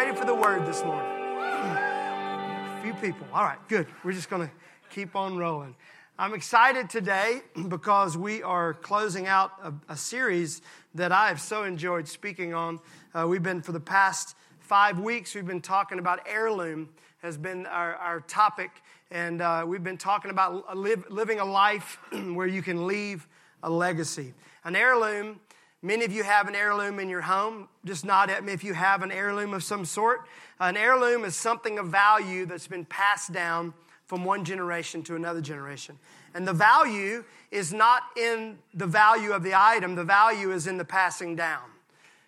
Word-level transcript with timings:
ready 0.00 0.18
for 0.18 0.24
the 0.24 0.34
word 0.34 0.64
this 0.64 0.82
morning? 0.82 1.04
A 1.04 2.80
few 2.82 2.94
people. 2.94 3.26
All 3.34 3.44
right, 3.44 3.58
good. 3.68 3.86
We're 4.02 4.14
just 4.14 4.30
going 4.30 4.48
to 4.48 4.54
keep 4.88 5.14
on 5.14 5.36
rolling. 5.36 5.76
I'm 6.18 6.32
excited 6.32 6.88
today 6.88 7.42
because 7.68 8.16
we 8.16 8.42
are 8.42 8.72
closing 8.72 9.26
out 9.26 9.52
a, 9.62 9.92
a 9.92 9.96
series 9.98 10.62
that 10.94 11.12
I 11.12 11.28
have 11.28 11.38
so 11.38 11.64
enjoyed 11.64 12.08
speaking 12.08 12.54
on. 12.54 12.80
Uh, 13.12 13.26
we've 13.28 13.42
been, 13.42 13.60
for 13.60 13.72
the 13.72 13.80
past 13.80 14.36
five 14.58 14.98
weeks, 14.98 15.34
we've 15.34 15.46
been 15.46 15.60
talking 15.60 15.98
about 15.98 16.20
heirloom, 16.26 16.88
has 17.20 17.36
been 17.36 17.66
our, 17.66 17.94
our 17.96 18.20
topic. 18.20 18.70
And 19.10 19.42
uh, 19.42 19.64
we've 19.66 19.84
been 19.84 19.98
talking 19.98 20.30
about 20.30 20.78
live, 20.78 21.10
living 21.10 21.40
a 21.40 21.44
life 21.44 21.98
where 22.32 22.46
you 22.46 22.62
can 22.62 22.86
leave 22.86 23.28
a 23.62 23.68
legacy. 23.68 24.32
An 24.64 24.76
heirloom 24.76 25.40
Many 25.82 26.04
of 26.04 26.12
you 26.12 26.22
have 26.24 26.46
an 26.46 26.54
heirloom 26.54 26.98
in 26.98 27.08
your 27.08 27.22
home. 27.22 27.68
Just 27.86 28.04
nod 28.04 28.28
at 28.28 28.44
me 28.44 28.52
if 28.52 28.62
you 28.62 28.74
have 28.74 29.02
an 29.02 29.10
heirloom 29.10 29.54
of 29.54 29.64
some 29.64 29.86
sort. 29.86 30.26
An 30.58 30.76
heirloom 30.76 31.24
is 31.24 31.34
something 31.34 31.78
of 31.78 31.86
value 31.86 32.44
that's 32.44 32.66
been 32.66 32.84
passed 32.84 33.32
down 33.32 33.72
from 34.06 34.24
one 34.24 34.44
generation 34.44 35.02
to 35.04 35.16
another 35.16 35.40
generation. 35.40 35.98
And 36.34 36.46
the 36.46 36.52
value 36.52 37.24
is 37.50 37.72
not 37.72 38.02
in 38.16 38.58
the 38.74 38.86
value 38.86 39.32
of 39.32 39.42
the 39.42 39.54
item, 39.54 39.94
the 39.94 40.04
value 40.04 40.52
is 40.52 40.66
in 40.66 40.76
the 40.76 40.84
passing 40.84 41.34
down. 41.34 41.62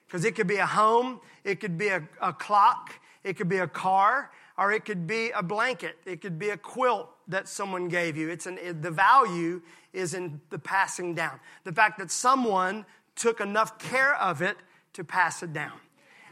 Because 0.06 0.24
it 0.24 0.34
could 0.34 0.46
be 0.46 0.56
a 0.56 0.66
home, 0.66 1.20
it 1.44 1.60
could 1.60 1.76
be 1.76 1.88
a, 1.88 2.02
a 2.20 2.32
clock, 2.32 2.94
it 3.22 3.36
could 3.36 3.48
be 3.48 3.58
a 3.58 3.66
car, 3.66 4.30
or 4.56 4.72
it 4.72 4.84
could 4.84 5.06
be 5.06 5.30
a 5.30 5.42
blanket, 5.42 5.96
it 6.06 6.20
could 6.20 6.38
be 6.38 6.50
a 6.50 6.56
quilt 6.56 7.08
that 7.28 7.48
someone 7.48 7.88
gave 7.88 8.16
you. 8.16 8.30
It's 8.30 8.46
an, 8.46 8.58
it, 8.58 8.82
the 8.82 8.90
value 8.90 9.60
is 9.92 10.14
in 10.14 10.40
the 10.50 10.58
passing 10.58 11.14
down. 11.14 11.38
The 11.64 11.72
fact 11.72 11.98
that 11.98 12.10
someone 12.10 12.84
took 13.16 13.40
enough 13.40 13.78
care 13.78 14.14
of 14.14 14.42
it 14.42 14.56
to 14.94 15.04
pass 15.04 15.42
it 15.42 15.52
down. 15.52 15.72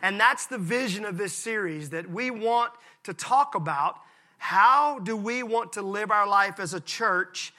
And 0.02 0.18
that's 0.18 0.46
the 0.46 0.58
vision 0.58 1.04
of 1.04 1.18
this 1.18 1.32
series 1.32 1.90
that 1.90 2.10
we 2.10 2.30
want 2.30 2.72
to 3.04 3.14
talk 3.14 3.54
about. 3.54 3.96
How 4.38 4.98
do 4.98 5.16
we 5.16 5.42
want 5.42 5.74
to 5.74 5.82
live 5.82 6.10
our 6.10 6.26
life 6.26 6.58
as 6.58 6.72
a 6.72 6.80
church 6.80 7.52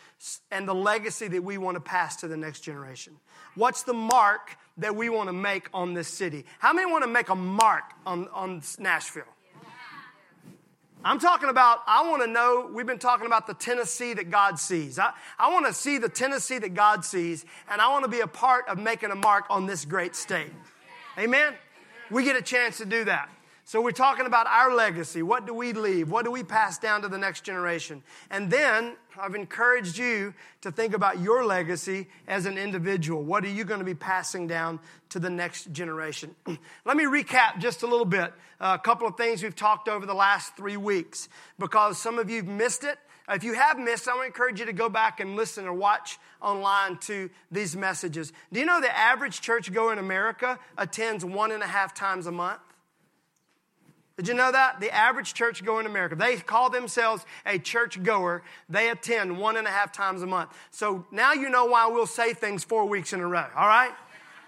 and 0.50 0.68
the 0.68 0.74
legacy 0.74 1.28
that 1.28 1.44
we 1.44 1.58
want 1.58 1.76
to 1.76 1.82
pass 1.82 2.18
to 2.18 2.28
the 2.28 2.38
next 2.38 2.62
generation? 2.62 3.14
What's 3.56 3.84
the 3.84 3.94
mark 3.94 4.58
that 4.78 4.96
we 4.96 5.10
want 5.10 5.30
to 5.30 5.34
make 5.34 5.70
on 5.74 5.94
this 5.94 6.08
city? 6.08 6.46
How 6.60 6.74
many 6.74 6.92
want 6.92 7.04
to 7.04 7.10
make 7.10 7.30
a 7.30 7.36
mark 7.36 7.84
on, 8.06 8.28
on 8.30 8.62
Nashville? 8.80 9.24
I'm 11.04 11.18
talking 11.18 11.50
about, 11.50 11.80
I 11.88 12.08
want 12.08 12.22
to 12.22 12.28
know, 12.28 12.70
we've 12.72 12.86
been 12.86 13.00
talking 13.00 13.26
about 13.26 13.48
the 13.48 13.56
Tennessee 13.56 14.14
that 14.14 14.30
God 14.30 14.60
sees. 14.60 15.00
I, 15.00 15.12
I 15.40 15.52
want 15.52 15.66
to 15.66 15.74
see 15.74 15.98
the 15.98 16.10
Tennessee 16.10 16.60
that 16.60 16.76
God 16.76 17.04
sees, 17.04 17.44
and 17.70 17.82
I 17.82 17.90
want 17.90 18.06
to 18.06 18.10
be 18.10 18.20
a 18.20 18.28
part 18.28 18.68
of 18.68 18.78
making 18.78 19.10
a 19.10 19.16
mark 19.16 19.46
on 19.50 19.66
this 19.66 19.84
great 19.84 20.16
state. 20.16 20.52
Amen? 21.18 21.54
We 22.12 22.24
get 22.24 22.36
a 22.36 22.42
chance 22.42 22.78
to 22.78 22.86
do 22.86 23.04
that. 23.06 23.30
So 23.72 23.80
we're 23.80 23.92
talking 23.92 24.26
about 24.26 24.48
our 24.48 24.76
legacy. 24.76 25.24
What 25.24 25.48
do 25.48 25.54
we 25.54 25.72
leave? 25.72 26.12
What 26.12 26.26
do 26.26 26.32
we 26.32 26.44
pass 26.44 26.78
down 26.78 27.04
to 27.04 27.08
the 27.08 27.18
next 27.18 27.46
generation? 27.46 28.04
And 28.30 28.52
then 28.52 28.98
I've 29.18 29.34
encouraged 29.34 29.98
you 29.98 30.34
to 30.60 30.74
think 30.74 30.94
about 30.94 31.22
your 31.22 31.46
legacy 31.46 32.10
as 32.28 32.46
an 32.46 32.58
individual. 32.58 33.24
What 33.24 33.46
are 33.46 33.50
you 33.50 33.64
going 33.64 33.80
to 33.80 33.86
be 33.86 33.96
passing 33.96 34.46
down 34.46 34.82
to 35.08 35.20
the 35.20 35.30
next 35.30 35.72
generation? 35.72 36.36
Let 36.84 36.98
me 36.98 37.06
recap 37.06 37.60
just 37.60 37.84
a 37.84 37.88
little 37.88 38.04
bit. 38.04 38.34
Uh, 38.60 38.76
a 38.78 38.84
couple 38.84 39.08
of 39.08 39.16
things 39.16 39.42
we've 39.42 39.56
talked 39.56 39.88
over 39.88 40.06
the 40.06 40.14
last 40.14 40.58
three 40.58 40.76
weeks 40.76 41.30
because 41.58 41.98
some 41.98 42.20
of 42.20 42.30
you 42.30 42.44
have 42.44 42.48
missed 42.48 42.84
it. 42.84 42.98
If 43.30 43.46
you 43.46 43.54
have 43.54 43.80
missed, 43.80 44.10
I 44.10 44.16
want 44.16 44.24
to 44.24 44.28
encourage 44.28 44.60
you 44.60 44.66
to 44.66 44.74
go 44.74 44.90
back 44.90 45.22
and 45.22 45.38
listen 45.38 45.66
or 45.66 45.72
watch 45.72 46.20
online 46.42 46.98
to 47.04 47.30
these 47.50 47.78
messages. 47.78 48.34
Do 48.52 48.60
you 48.60 48.66
know 48.66 48.82
the 48.82 48.94
average 48.94 49.40
churchgoer 49.40 49.94
in 49.94 50.00
America 50.00 50.60
attends 50.78 51.24
one 51.24 51.54
and 51.54 51.64
a 51.64 51.68
half 51.68 51.94
times 51.94 52.28
a 52.28 52.34
month? 52.34 52.60
Did 54.22 54.28
you 54.28 54.34
know 54.36 54.52
that? 54.52 54.80
The 54.80 54.94
average 54.94 55.34
church 55.34 55.66
goer 55.66 55.80
in 55.80 55.88
America, 55.88 56.14
they 56.14 56.36
call 56.36 56.70
themselves 56.70 57.26
a 57.44 57.58
church 57.58 58.04
goer. 58.04 58.44
They 58.70 58.92
attend 58.92 59.40
one 59.40 59.58
and 59.58 59.66
a 59.66 59.72
half 59.72 59.92
times 59.92 60.22
a 60.22 60.28
month. 60.28 60.52
So 60.70 61.08
now 61.10 61.34
you 61.34 61.50
know 61.50 61.66
why 61.66 61.88
we'll 61.88 62.06
say 62.06 62.36
things 62.36 62.64
four 62.64 62.86
weeks 62.86 63.14
in 63.14 63.20
a 63.20 63.28
row, 63.28 63.48
all 63.58 63.66
right? 63.66 63.90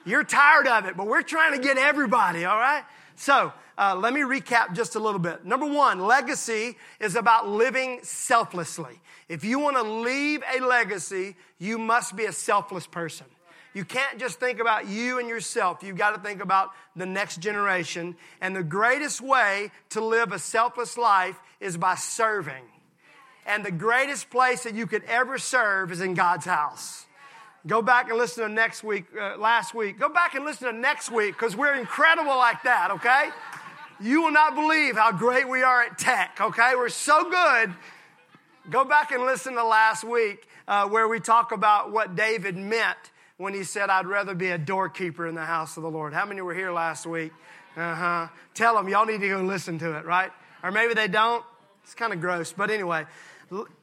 You're 0.06 0.24
tired 0.24 0.68
of 0.68 0.86
it, 0.86 0.96
but 0.96 1.08
we're 1.08 1.24
trying 1.24 1.60
to 1.60 1.60
get 1.60 1.80
everybody, 1.80 2.46
all 2.46 2.60
right? 2.60 2.84
So 3.16 3.52
uh, 3.76 3.96
let 3.96 4.14
me 4.14 4.22
recap 4.22 4.76
just 4.76 4.94
a 4.94 5.00
little 5.00 5.18
bit. 5.20 5.44
Number 5.44 5.66
one, 5.66 6.02
legacy 6.02 6.78
is 7.00 7.16
about 7.16 7.50
living 7.50 8.02
selflessly. 8.04 9.02
If 9.28 9.44
you 9.44 9.58
want 9.58 9.78
to 9.78 9.82
leave 9.82 10.44
a 10.56 10.64
legacy, 10.64 11.36
you 11.58 11.80
must 11.80 12.16
be 12.16 12.26
a 12.26 12.32
selfless 12.32 12.86
person. 12.86 13.26
You 13.74 13.84
can't 13.84 14.20
just 14.20 14.40
think 14.40 14.60
about 14.60 14.88
you 14.88 15.20
and 15.20 15.28
yourself. 15.28 15.82
You've 15.82 15.98
got 15.98 16.16
to 16.16 16.22
think 16.22 16.42
about 16.42 16.72
the 16.96 17.08
next 17.08 17.40
generation. 17.40 18.16
And 18.40 18.56
the 18.56 18.64
greatest 18.64 19.20
way 19.20 19.72
to 19.90 20.02
live 20.02 20.32
a 20.32 20.40
selfless 20.40 20.98
life 20.98 21.40
is 21.60 21.76
by 21.76 21.96
serving. 21.96 22.64
And 23.46 23.66
the 23.66 23.72
greatest 23.72 24.30
place 24.30 24.64
that 24.64 24.76
you 24.76 24.86
could 24.86 25.04
ever 25.06 25.38
serve 25.38 25.92
is 25.92 26.02
in 26.02 26.14
God's 26.14 26.46
house. 26.46 27.06
Go 27.66 27.82
back 27.82 28.10
and 28.10 28.18
listen 28.18 28.44
to 28.44 28.50
next 28.54 28.84
week, 28.84 29.06
uh, 29.20 29.38
last 29.38 29.74
week. 29.74 29.98
Go 29.98 30.10
back 30.10 30.36
and 30.36 30.46
listen 30.46 30.68
to 30.68 30.78
next 30.78 31.10
week 31.12 31.34
because 31.34 31.56
we're 31.56 31.76
incredible 31.76 32.36
like 32.36 32.62
that, 32.64 32.92
okay? 32.92 33.30
You 34.00 34.22
will 34.22 34.32
not 34.32 34.54
believe 34.54 34.96
how 34.96 35.14
great 35.14 35.48
we 35.48 35.64
are 35.64 35.82
at 35.82 35.98
tech, 35.98 36.38
okay? 36.42 36.74
We're 36.76 36.90
so 36.90 37.30
good. 37.30 37.74
Go 38.70 38.84
back 38.84 39.12
and 39.12 39.24
listen 39.24 39.54
to 39.56 39.64
last 39.64 40.04
week 40.04 40.48
uh, 40.68 40.88
where 40.88 41.08
we 41.08 41.20
talk 41.20 41.52
about 41.52 41.92
what 41.92 42.16
David 42.16 42.58
meant 42.58 42.98
when 43.44 43.54
he 43.54 43.66
said, 43.66 43.90
I'd 43.90 44.08
rather 44.08 44.34
be 44.34 44.52
a 44.52 44.58
doorkeeper 44.58 45.28
in 45.28 45.36
the 45.36 45.44
house 45.44 45.76
of 45.76 45.84
the 45.84 45.92
Lord. 45.92 46.14
How 46.14 46.26
many 46.26 46.40
were 46.40 46.54
here 46.54 46.72
last 46.72 47.06
week? 47.06 47.34
Uh 47.76 47.94
huh. 47.94 48.28
Tell 48.54 48.76
them 48.76 48.88
y'all 48.88 49.06
need 49.06 49.20
to 49.20 49.28
go 49.28 49.42
listen 49.42 49.78
to 49.80 49.98
it, 49.98 50.06
right? 50.06 50.32
Or 50.64 50.72
maybe 50.72 50.94
they 50.94 51.10
don't. 51.10 51.44
It's 51.84 51.94
kind 51.94 52.14
of 52.14 52.22
gross. 52.22 52.54
But 52.54 52.72
anyway, 52.72 53.06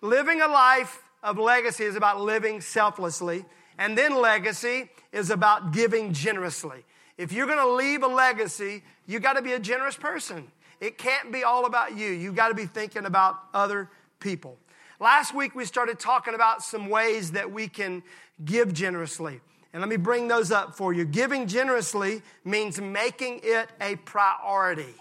living 0.01 0.41
a 0.41 0.49
life 0.49 1.03
of 1.23 1.39
legacy 1.39 1.85
is 1.85 1.95
about 1.95 2.23
living 2.23 2.63
selflessly. 2.63 3.45
And 3.77 3.99
then 3.99 4.15
legacy 4.15 4.89
is 5.13 5.29
about 5.29 5.73
giving 5.73 6.15
generously. 6.15 6.83
If 7.19 7.31
you're 7.31 7.47
going 7.47 7.59
to 7.59 7.75
leave 7.75 8.03
a 8.03 8.07
legacy, 8.07 8.83
you 9.07 9.21
got 9.21 9.35
to 9.35 9.43
be 9.43 9.53
a 9.53 9.59
generous 9.59 9.97
person. 9.97 10.51
It 10.81 10.97
can't 10.97 11.31
be 11.31 11.45
all 11.45 11.67
about 11.67 11.99
you. 11.99 12.09
You 12.09 12.33
got 12.33 12.49
to 12.49 12.55
be 12.55 12.65
thinking 12.65 13.05
about 13.05 13.37
other 13.53 13.91
people. 14.21 14.57
Last 15.01 15.35
week 15.35 15.55
we 15.55 15.67
started 15.67 15.99
talking 15.99 16.35
about 16.35 16.63
some 16.63 16.89
ways 16.89 17.33
that 17.33 17.53
we 17.53 17.69
can 17.69 18.03
give 18.43 18.73
generously. 18.73 19.43
And 19.73 19.81
let 19.81 19.89
me 19.89 19.97
bring 19.97 20.29
those 20.29 20.51
up 20.51 20.77
for 20.77 20.93
you. 20.93 21.05
Giving 21.05 21.47
generously 21.47 22.23
means 22.45 22.81
making 22.81 23.41
it 23.45 23.69
a 23.81 23.97
priority. 23.97 24.95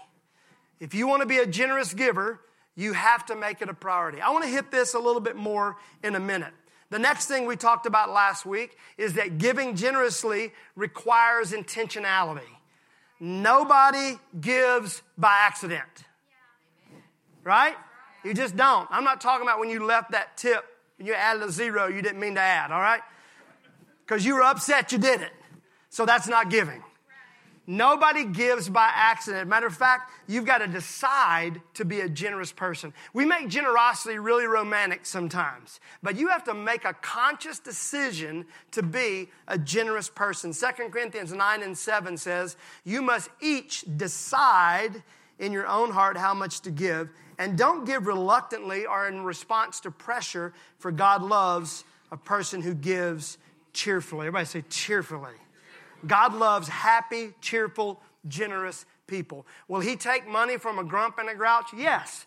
If 0.78 0.94
you 0.94 1.06
want 1.06 1.22
to 1.22 1.26
be 1.26 1.38
a 1.38 1.46
generous 1.46 1.92
giver, 1.92 2.40
you 2.76 2.92
have 2.92 3.26
to 3.26 3.36
make 3.36 3.60
it 3.60 3.68
a 3.68 3.74
priority. 3.74 4.20
I 4.20 4.30
want 4.30 4.44
to 4.44 4.50
hit 4.50 4.70
this 4.70 4.94
a 4.94 4.98
little 4.98 5.20
bit 5.20 5.36
more 5.36 5.76
in 6.02 6.14
a 6.14 6.20
minute. 6.20 6.52
The 6.90 6.98
next 6.98 7.26
thing 7.26 7.46
we 7.46 7.56
talked 7.56 7.86
about 7.86 8.10
last 8.10 8.46
week 8.46 8.76
is 8.96 9.14
that 9.14 9.38
giving 9.38 9.76
generously 9.76 10.52
requires 10.74 11.52
intentionality. 11.52 12.40
Nobody 13.20 14.18
gives 14.40 15.02
by 15.18 15.32
accident. 15.40 15.82
Right? 17.44 17.76
You 18.24 18.34
just 18.34 18.56
don't. 18.56 18.88
I'm 18.90 19.04
not 19.04 19.20
talking 19.20 19.46
about 19.46 19.60
when 19.60 19.70
you 19.70 19.84
left 19.84 20.12
that 20.12 20.36
tip 20.36 20.64
and 20.98 21.06
you 21.06 21.14
added 21.14 21.42
a 21.42 21.50
zero 21.50 21.86
you 21.86 22.02
didn't 22.02 22.20
mean 22.20 22.34
to 22.34 22.40
add, 22.40 22.72
all 22.72 22.80
right? 22.80 23.00
Because 24.10 24.26
you 24.26 24.34
were 24.34 24.42
upset 24.42 24.90
you 24.90 24.98
did 24.98 25.20
it. 25.20 25.30
So 25.88 26.04
that's 26.04 26.26
not 26.26 26.50
giving. 26.50 26.82
Nobody 27.68 28.24
gives 28.24 28.68
by 28.68 28.90
accident. 28.92 29.48
Matter 29.48 29.68
of 29.68 29.76
fact, 29.76 30.10
you've 30.26 30.44
got 30.44 30.58
to 30.58 30.66
decide 30.66 31.60
to 31.74 31.84
be 31.84 32.00
a 32.00 32.08
generous 32.08 32.50
person. 32.50 32.92
We 33.14 33.24
make 33.24 33.46
generosity 33.46 34.18
really 34.18 34.46
romantic 34.46 35.06
sometimes, 35.06 35.78
but 36.02 36.16
you 36.16 36.26
have 36.26 36.42
to 36.44 36.54
make 36.54 36.84
a 36.84 36.94
conscious 36.94 37.60
decision 37.60 38.46
to 38.72 38.82
be 38.82 39.28
a 39.46 39.56
generous 39.56 40.08
person. 40.08 40.52
2 40.52 40.88
Corinthians 40.90 41.32
9 41.32 41.62
and 41.62 41.78
7 41.78 42.16
says, 42.16 42.56
You 42.84 43.02
must 43.02 43.30
each 43.40 43.84
decide 43.96 45.04
in 45.38 45.52
your 45.52 45.68
own 45.68 45.92
heart 45.92 46.16
how 46.16 46.34
much 46.34 46.62
to 46.62 46.72
give, 46.72 47.10
and 47.38 47.56
don't 47.56 47.86
give 47.86 48.08
reluctantly 48.08 48.86
or 48.86 49.06
in 49.06 49.22
response 49.22 49.78
to 49.80 49.92
pressure, 49.92 50.52
for 50.78 50.90
God 50.90 51.22
loves 51.22 51.84
a 52.10 52.16
person 52.16 52.60
who 52.60 52.74
gives 52.74 53.38
cheerfully. 53.72 54.26
Everybody 54.26 54.46
say 54.46 54.64
cheerfully. 54.68 55.34
God 56.06 56.34
loves 56.34 56.68
happy, 56.68 57.34
cheerful, 57.40 58.00
generous 58.28 58.86
people. 59.06 59.46
Will 59.68 59.80
He 59.80 59.96
take 59.96 60.26
money 60.26 60.56
from 60.56 60.78
a 60.78 60.84
grump 60.84 61.18
and 61.18 61.28
a 61.28 61.34
grouch? 61.34 61.72
Yes. 61.76 62.26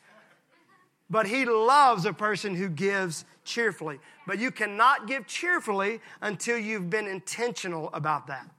But 1.10 1.28
He 1.28 1.46
loves 1.46 2.06
a 2.06 2.14
person 2.14 2.56
who 2.56 2.70
gives 2.70 3.26
cheerfully. 3.44 4.00
But 4.26 4.40
you 4.40 4.52
cannot 4.52 5.08
give 5.08 5.28
cheerfully 5.28 6.02
until 6.22 6.58
you've 6.58 6.90
been 6.90 7.08
intentional 7.08 7.90
about 7.94 8.28
that. 8.28 8.50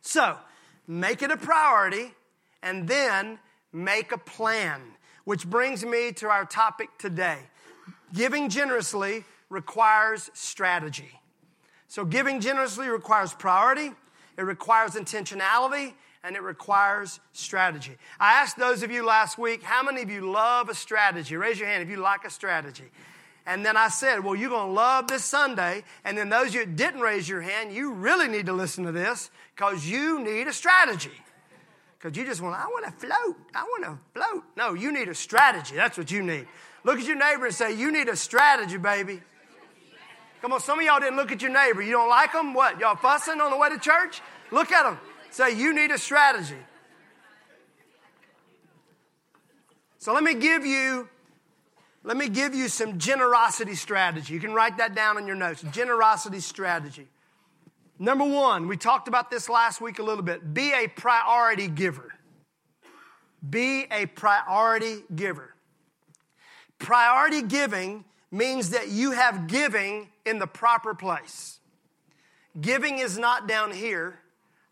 So, 0.00 0.36
make 0.86 1.22
it 1.22 1.30
a 1.30 1.36
priority 1.36 2.14
and 2.62 2.86
then 2.88 3.38
make 3.72 4.12
a 4.12 4.18
plan. 4.18 4.80
Which 5.24 5.48
brings 5.48 5.84
me 5.84 6.12
to 6.12 6.28
our 6.28 6.44
topic 6.44 6.88
today. 6.98 7.38
Giving 8.14 8.48
generously 8.48 9.24
requires 9.50 10.30
strategy. 10.32 11.17
So, 11.88 12.04
giving 12.04 12.40
generously 12.40 12.88
requires 12.88 13.32
priority, 13.32 13.92
it 14.36 14.42
requires 14.42 14.92
intentionality, 14.92 15.94
and 16.22 16.36
it 16.36 16.42
requires 16.42 17.20
strategy. 17.32 17.96
I 18.20 18.34
asked 18.34 18.58
those 18.58 18.82
of 18.82 18.90
you 18.90 19.04
last 19.04 19.38
week, 19.38 19.62
how 19.62 19.82
many 19.82 20.02
of 20.02 20.10
you 20.10 20.30
love 20.30 20.68
a 20.68 20.74
strategy? 20.74 21.36
Raise 21.36 21.58
your 21.58 21.68
hand 21.68 21.82
if 21.82 21.88
you 21.88 21.96
like 21.96 22.24
a 22.24 22.30
strategy. 22.30 22.90
And 23.46 23.64
then 23.64 23.78
I 23.78 23.88
said, 23.88 24.22
Well, 24.22 24.34
you're 24.34 24.50
going 24.50 24.68
to 24.68 24.72
love 24.72 25.08
this 25.08 25.24
Sunday. 25.24 25.82
And 26.04 26.18
then 26.18 26.28
those 26.28 26.48
of 26.48 26.54
you 26.54 26.66
that 26.66 26.76
didn't 26.76 27.00
raise 27.00 27.26
your 27.26 27.40
hand, 27.40 27.72
you 27.72 27.94
really 27.94 28.28
need 28.28 28.46
to 28.46 28.52
listen 28.52 28.84
to 28.84 28.92
this 28.92 29.30
because 29.56 29.86
you 29.86 30.22
need 30.22 30.46
a 30.46 30.52
strategy. 30.52 31.10
Because 31.98 32.16
you 32.16 32.26
just 32.26 32.42
want, 32.42 32.56
I 32.56 32.66
want 32.66 32.84
to 32.84 32.92
float. 32.92 33.36
I 33.54 33.62
want 33.62 33.84
to 33.84 33.98
float. 34.12 34.44
No, 34.56 34.74
you 34.74 34.92
need 34.92 35.08
a 35.08 35.14
strategy. 35.14 35.74
That's 35.74 35.96
what 35.96 36.10
you 36.10 36.22
need. 36.22 36.46
Look 36.84 36.98
at 36.98 37.06
your 37.06 37.16
neighbor 37.16 37.46
and 37.46 37.54
say, 37.54 37.74
You 37.74 37.90
need 37.90 38.08
a 38.08 38.16
strategy, 38.16 38.76
baby. 38.76 39.22
Come 40.40 40.52
on, 40.52 40.60
some 40.60 40.78
of 40.78 40.84
y'all 40.84 41.00
didn't 41.00 41.16
look 41.16 41.32
at 41.32 41.42
your 41.42 41.50
neighbor. 41.50 41.82
You 41.82 41.92
don't 41.92 42.08
like 42.08 42.32
them? 42.32 42.54
What? 42.54 42.78
Y'all 42.78 42.96
fussing 42.96 43.40
on 43.40 43.50
the 43.50 43.56
way 43.56 43.68
to 43.70 43.78
church? 43.78 44.20
Look 44.50 44.72
at 44.72 44.84
them. 44.84 44.98
Say, 45.30 45.56
You 45.56 45.74
need 45.74 45.90
a 45.90 45.98
strategy. 45.98 46.56
So 49.98 50.14
let 50.14 50.22
me 50.22 50.34
give 50.34 50.64
you 50.64 51.08
let 52.04 52.16
me 52.16 52.28
give 52.28 52.54
you 52.54 52.68
some 52.68 52.98
generosity 52.98 53.74
strategy. 53.74 54.32
You 54.32 54.40
can 54.40 54.54
write 54.54 54.78
that 54.78 54.94
down 54.94 55.18
in 55.18 55.26
your 55.26 55.36
notes. 55.36 55.62
Generosity 55.72 56.40
strategy. 56.40 57.06
Number 57.98 58.24
one, 58.24 58.68
we 58.68 58.76
talked 58.76 59.08
about 59.08 59.30
this 59.30 59.48
last 59.48 59.80
week 59.80 59.98
a 59.98 60.02
little 60.02 60.22
bit. 60.22 60.54
Be 60.54 60.72
a 60.72 60.86
priority 60.86 61.66
giver. 61.66 62.14
Be 63.48 63.86
a 63.90 64.06
priority 64.06 65.02
giver. 65.14 65.54
Priority 66.78 67.42
giving 67.42 68.04
means 68.30 68.70
that 68.70 68.88
you 68.88 69.12
have 69.12 69.46
giving 69.46 70.08
in 70.26 70.38
the 70.38 70.46
proper 70.46 70.94
place. 70.94 71.60
Giving 72.60 72.98
is 72.98 73.18
not 73.18 73.46
down 73.46 73.72
here 73.72 74.18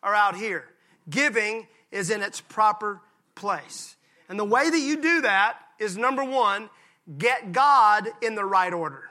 or 0.03 0.14
out 0.14 0.37
here. 0.37 0.64
Giving 1.08 1.67
is 1.91 2.11
in 2.11 2.23
its 2.23 2.41
proper 2.41 3.00
place. 3.35 3.97
And 4.29 4.38
the 4.38 4.44
way 4.44 4.69
that 4.69 4.79
you 4.79 5.00
do 5.00 5.23
that 5.23 5.58
is 5.79 5.97
number 5.97 6.25
one, 6.25 6.69
get 7.17 7.53
God 7.53 8.08
in 8.20 8.35
the 8.35 8.44
right 8.44 8.73
order. 8.73 9.05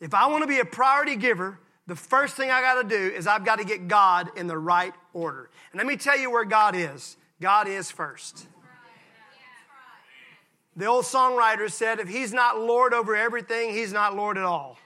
If 0.00 0.14
I 0.14 0.26
want 0.26 0.42
to 0.42 0.48
be 0.48 0.58
a 0.58 0.64
priority 0.64 1.16
giver, 1.16 1.58
the 1.86 1.96
first 1.96 2.34
thing 2.34 2.50
I 2.50 2.60
got 2.60 2.82
to 2.82 2.88
do 2.88 3.14
is 3.14 3.26
I've 3.26 3.44
got 3.44 3.58
to 3.58 3.64
get 3.64 3.88
God 3.88 4.30
in 4.36 4.46
the 4.46 4.58
right 4.58 4.92
order. 5.12 5.50
And 5.72 5.78
let 5.78 5.86
me 5.86 5.96
tell 5.96 6.18
you 6.18 6.30
where 6.30 6.44
God 6.44 6.74
is 6.74 7.16
God 7.40 7.68
is 7.68 7.90
first. 7.90 8.46
The 10.76 10.84
old 10.84 11.04
songwriter 11.04 11.70
said, 11.70 12.00
if 12.00 12.08
he's 12.08 12.34
not 12.34 12.60
Lord 12.60 12.92
over 12.92 13.16
everything, 13.16 13.70
he's 13.70 13.92
not 13.92 14.14
Lord 14.14 14.36
at 14.36 14.44
all. 14.44 14.78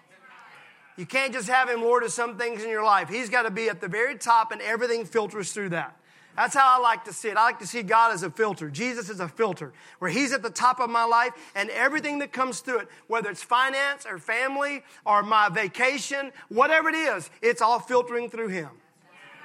You 0.97 1.07
can't 1.07 1.33
just 1.33 1.49
have 1.49 1.69
him 1.69 1.83
Lord 1.83 2.05
of 2.05 2.13
some 2.13 2.37
things 2.37 2.63
in 2.63 2.71
your 2.71 2.85
life. 2.85 3.09
He's 3.09 3.29
got 3.29 3.43
to 3.43 3.51
be 3.51 3.69
at 3.69 3.81
the 3.81 3.89
very 3.89 4.17
top, 4.17 4.53
and 4.53 4.61
everything 4.61 5.05
filters 5.05 5.53
through 5.53 5.71
that. 5.71 5.97
That's 6.37 6.55
how 6.55 6.79
I 6.79 6.81
like 6.81 7.05
to 7.05 7.13
see 7.13 7.29
it. 7.29 7.37
I 7.37 7.43
like 7.43 7.59
to 7.59 7.67
see 7.67 7.83
God 7.83 8.13
as 8.13 8.23
a 8.23 8.31
filter. 8.31 8.71
Jesus 8.71 9.11
is 9.11 9.19
a 9.19 9.29
filter 9.29 9.73
where 9.99 10.11
He's 10.11 10.33
at 10.33 10.43
the 10.43 10.51
top 10.51 10.79
of 10.79 10.89
my 10.89 11.05
life 11.05 11.33
and 11.55 11.71
everything 11.71 12.21
that 12.21 12.33
comes 12.33 12.61
through 12.61 12.81
it, 12.81 12.89
whether 13.09 13.31
it's 13.31 13.43
finance 13.43 14.07
or 14.07 14.19
family 14.19 14.83
or 15.05 15.23
my 15.23 15.49
vacation, 15.49 16.33
whatever 16.49 16.89
it 16.89 16.95
is, 16.95 17.31
it's 17.43 17.61
all 17.61 17.81
filtering 17.81 18.31
through 18.31 18.49
Him. 18.49 18.71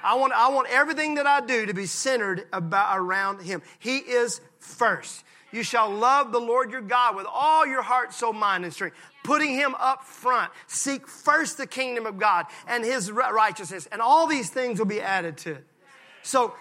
I 0.02 0.14
want, 0.14 0.32
I 0.32 0.48
want 0.48 0.68
everything 0.70 1.16
that 1.16 1.26
I 1.26 1.40
do 1.40 1.66
to 1.66 1.74
be 1.74 1.86
centered 1.86 2.46
about, 2.52 2.98
around 2.98 3.42
Him. 3.42 3.62
He 3.78 3.98
is 3.98 4.40
first. 4.58 5.24
You 5.56 5.62
shall 5.62 5.90
love 5.90 6.32
the 6.32 6.38
Lord 6.38 6.70
your 6.70 6.82
God 6.82 7.16
with 7.16 7.26
all 7.26 7.66
your 7.66 7.80
heart, 7.80 8.12
soul, 8.12 8.34
mind, 8.34 8.64
and 8.64 8.72
strength. 8.74 8.94
Putting 9.24 9.54
Him 9.54 9.74
up 9.78 10.04
front. 10.04 10.52
Seek 10.66 11.08
first 11.08 11.56
the 11.56 11.66
kingdom 11.66 12.04
of 12.04 12.18
God 12.18 12.44
and 12.68 12.84
His 12.84 13.10
righteousness, 13.10 13.88
and 13.90 14.02
all 14.02 14.26
these 14.26 14.50
things 14.50 14.78
will 14.78 14.86
be 14.86 15.00
added 15.00 15.38
to 15.38 15.52
it. 15.52 15.66
So 16.22 16.54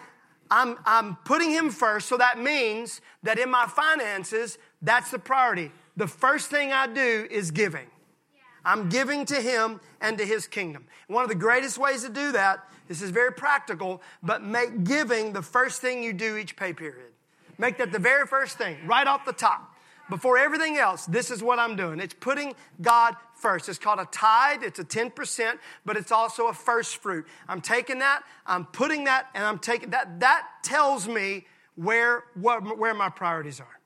I'm, 0.50 0.78
I'm 0.86 1.18
putting 1.26 1.52
him 1.52 1.72
first, 1.72 2.08
so 2.08 2.18
that 2.18 2.40
means 2.40 3.02
that 3.24 3.40
in 3.40 3.50
my 3.50 3.66
finances, 3.66 4.58
that's 4.82 5.12
the 5.12 5.20
priority. 5.20 5.72
The 5.98 6.08
first 6.08 6.50
thing 6.50 6.72
I 6.72 6.88
do 6.88 7.28
is 7.30 7.52
giving. 7.52 7.88
I'm 8.64 8.90
giving 8.90 9.26
to 9.26 9.42
him 9.42 9.82
and 10.00 10.18
to 10.18 10.26
his 10.26 10.48
kingdom. 10.48 10.86
One 11.08 11.24
of 11.24 11.30
the 11.30 11.36
greatest 11.36 11.78
ways 11.78 12.04
to 12.04 12.10
do 12.10 12.32
that, 12.32 12.64
this 12.88 13.02
is 13.02 13.10
very 13.10 13.34
practical, 13.34 14.02
but 14.24 14.44
make 14.44 14.84
giving 14.84 15.34
the 15.34 15.42
first 15.42 15.82
thing 15.82 16.02
you 16.02 16.14
do 16.14 16.38
each 16.38 16.56
pay 16.56 16.74
period. 16.74 17.12
Make 17.57 17.78
that 17.78 17.92
the 17.92 18.00
very 18.00 18.28
first 18.28 18.57
thing, 18.57 18.78
right 18.86 19.07
off 19.07 19.25
the 19.25 19.34
top. 19.34 19.72
Before 20.10 20.38
everything 20.38 20.78
else, 20.78 21.07
this 21.07 21.31
is 21.31 21.42
what 21.42 21.57
I'm 21.57 21.75
doing. 21.75 22.00
It's 22.00 22.13
putting 22.13 22.54
God 22.80 23.16
first. 23.34 23.68
It's 23.69 23.80
called 23.80 24.00
a 24.00 24.07
tithe. 24.12 24.62
It's 24.62 24.78
a 24.78 24.84
10%, 24.84 25.57
but 25.84 25.98
it's 25.98 26.12
also 26.12 26.48
a 26.48 26.54
first 26.54 26.98
fruit. 26.98 27.25
I'm 27.48 27.60
taking 27.60 28.00
that, 28.00 28.24
I'm 28.46 28.66
putting 28.66 29.06
that, 29.06 29.30
and 29.34 29.44
I'm 29.44 29.57
taking 29.57 29.90
that. 29.92 30.19
That 30.19 30.48
tells 30.62 31.07
me 31.07 31.48
where, 31.75 32.25
what, 32.36 32.78
where 32.78 32.94
my 32.94 33.10
priorities 33.10 33.60
are. 33.60 33.80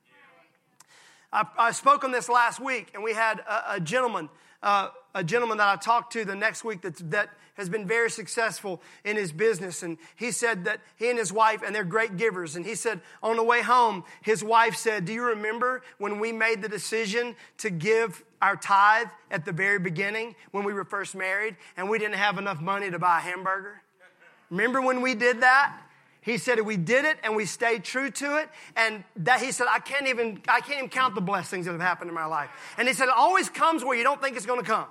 I, 1.31 1.45
I, 1.57 1.71
spoke 1.71 2.03
on 2.03 2.11
this 2.11 2.27
last 2.27 2.59
week, 2.59 2.91
and 2.95 3.03
we 3.03 3.13
had 3.13 3.39
a, 3.39 3.75
a 3.75 3.79
gentleman, 3.79 4.29
uh, 4.63 4.89
a 5.13 5.23
gentleman 5.23 5.57
that 5.59 5.67
I 5.67 5.75
talked 5.75 6.11
to 6.13 6.25
the 6.25 6.35
next 6.35 6.63
week 6.63 6.81
that, 6.81 6.97
that 7.11 7.29
has 7.59 7.69
been 7.69 7.87
very 7.87 8.09
successful 8.09 8.81
in 9.03 9.15
his 9.15 9.31
business. 9.31 9.83
And 9.83 9.97
he 10.15 10.31
said 10.31 10.65
that 10.65 10.81
he 10.95 11.09
and 11.09 11.19
his 11.19 11.31
wife, 11.31 11.61
and 11.63 11.75
they're 11.75 11.83
great 11.83 12.17
givers. 12.17 12.55
And 12.55 12.65
he 12.65 12.75
said 12.75 13.01
on 13.21 13.35
the 13.35 13.43
way 13.43 13.61
home, 13.61 14.03
his 14.21 14.43
wife 14.43 14.75
said, 14.75 15.05
Do 15.05 15.13
you 15.13 15.23
remember 15.23 15.83
when 15.97 16.19
we 16.19 16.31
made 16.31 16.61
the 16.61 16.69
decision 16.69 17.35
to 17.57 17.69
give 17.69 18.23
our 18.41 18.55
tithe 18.55 19.07
at 19.29 19.45
the 19.45 19.51
very 19.51 19.79
beginning 19.79 20.35
when 20.51 20.63
we 20.63 20.73
were 20.73 20.85
first 20.85 21.15
married 21.15 21.55
and 21.77 21.89
we 21.89 21.99
didn't 21.99 22.15
have 22.15 22.37
enough 22.37 22.61
money 22.61 22.89
to 22.89 22.99
buy 22.99 23.17
a 23.17 23.21
hamburger? 23.21 23.81
Remember 24.49 24.81
when 24.81 25.01
we 25.01 25.13
did 25.13 25.41
that? 25.41 25.77
He 26.21 26.37
said 26.37 26.59
we 26.61 26.77
did 26.77 27.05
it 27.05 27.17
and 27.23 27.35
we 27.35 27.45
stayed 27.45 27.83
true 27.83 28.11
to 28.11 28.37
it. 28.37 28.49
And 28.75 29.03
that 29.17 29.41
he 29.41 29.51
said, 29.51 29.67
I 29.69 29.79
can't 29.79 30.07
even, 30.07 30.41
I 30.47 30.59
can't 30.59 30.79
even 30.79 30.89
count 30.89 31.15
the 31.15 31.21
blessings 31.21 31.65
that 31.65 31.71
have 31.71 31.81
happened 31.81 32.09
in 32.09 32.15
my 32.15 32.25
life. 32.25 32.49
And 32.77 32.87
he 32.87 32.93
said, 32.93 33.05
it 33.05 33.15
always 33.15 33.49
comes 33.49 33.83
where 33.83 33.97
you 33.97 34.03
don't 34.03 34.21
think 34.21 34.35
it's 34.35 34.45
going 34.45 34.59
to 34.59 34.65
come. 34.65 34.87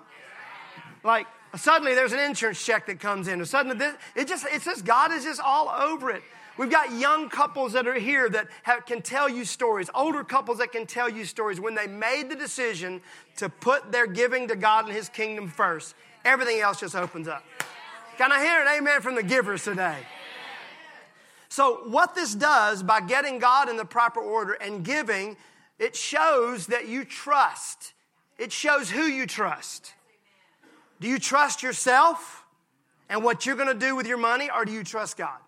Like, 1.04 1.26
Suddenly 1.56 1.94
there's 1.94 2.12
an 2.12 2.20
insurance 2.20 2.64
check 2.64 2.86
that 2.86 3.00
comes 3.00 3.28
in. 3.28 3.44
Suddenly 3.44 3.78
this, 3.78 3.96
it 4.14 4.28
just, 4.28 4.46
it 4.46 4.62
says 4.62 4.82
God 4.82 5.12
is 5.12 5.24
just 5.24 5.40
all 5.40 5.68
over 5.68 6.10
it. 6.10 6.22
We've 6.58 6.70
got 6.70 6.92
young 6.92 7.28
couples 7.28 7.72
that 7.74 7.86
are 7.86 7.94
here 7.94 8.28
that 8.30 8.48
have, 8.64 8.84
can 8.84 9.00
tell 9.00 9.28
you 9.28 9.44
stories, 9.44 9.88
older 9.94 10.24
couples 10.24 10.58
that 10.58 10.72
can 10.72 10.86
tell 10.86 11.08
you 11.08 11.24
stories. 11.24 11.60
When 11.60 11.76
they 11.76 11.86
made 11.86 12.28
the 12.28 12.34
decision 12.34 13.00
to 13.36 13.48
put 13.48 13.92
their 13.92 14.08
giving 14.08 14.48
to 14.48 14.56
God 14.56 14.86
and 14.86 14.94
His 14.94 15.08
kingdom 15.08 15.48
first, 15.48 15.94
everything 16.24 16.60
else 16.60 16.80
just 16.80 16.96
opens 16.96 17.28
up. 17.28 17.44
Can 18.18 18.32
I 18.32 18.42
hear 18.42 18.60
an 18.60 18.66
amen 18.76 19.00
from 19.00 19.14
the 19.14 19.22
givers 19.22 19.62
today? 19.62 19.98
So, 21.48 21.88
what 21.88 22.16
this 22.16 22.34
does 22.34 22.82
by 22.82 23.00
getting 23.00 23.38
God 23.38 23.68
in 23.68 23.76
the 23.76 23.84
proper 23.84 24.20
order 24.20 24.54
and 24.54 24.84
giving, 24.84 25.36
it 25.78 25.94
shows 25.94 26.66
that 26.66 26.88
you 26.88 27.04
trust. 27.04 27.94
It 28.36 28.52
shows 28.52 28.90
who 28.90 29.02
you 29.02 29.26
trust. 29.26 29.94
Do 31.00 31.08
you 31.08 31.18
trust 31.18 31.62
yourself 31.62 32.44
and 33.08 33.22
what 33.24 33.46
you're 33.46 33.56
going 33.56 33.68
to 33.68 33.86
do 33.86 33.96
with 33.96 34.06
your 34.06 34.18
money, 34.18 34.50
or 34.54 34.64
do 34.64 34.72
you 34.72 34.84
trust 34.84 35.16
God? 35.16 35.38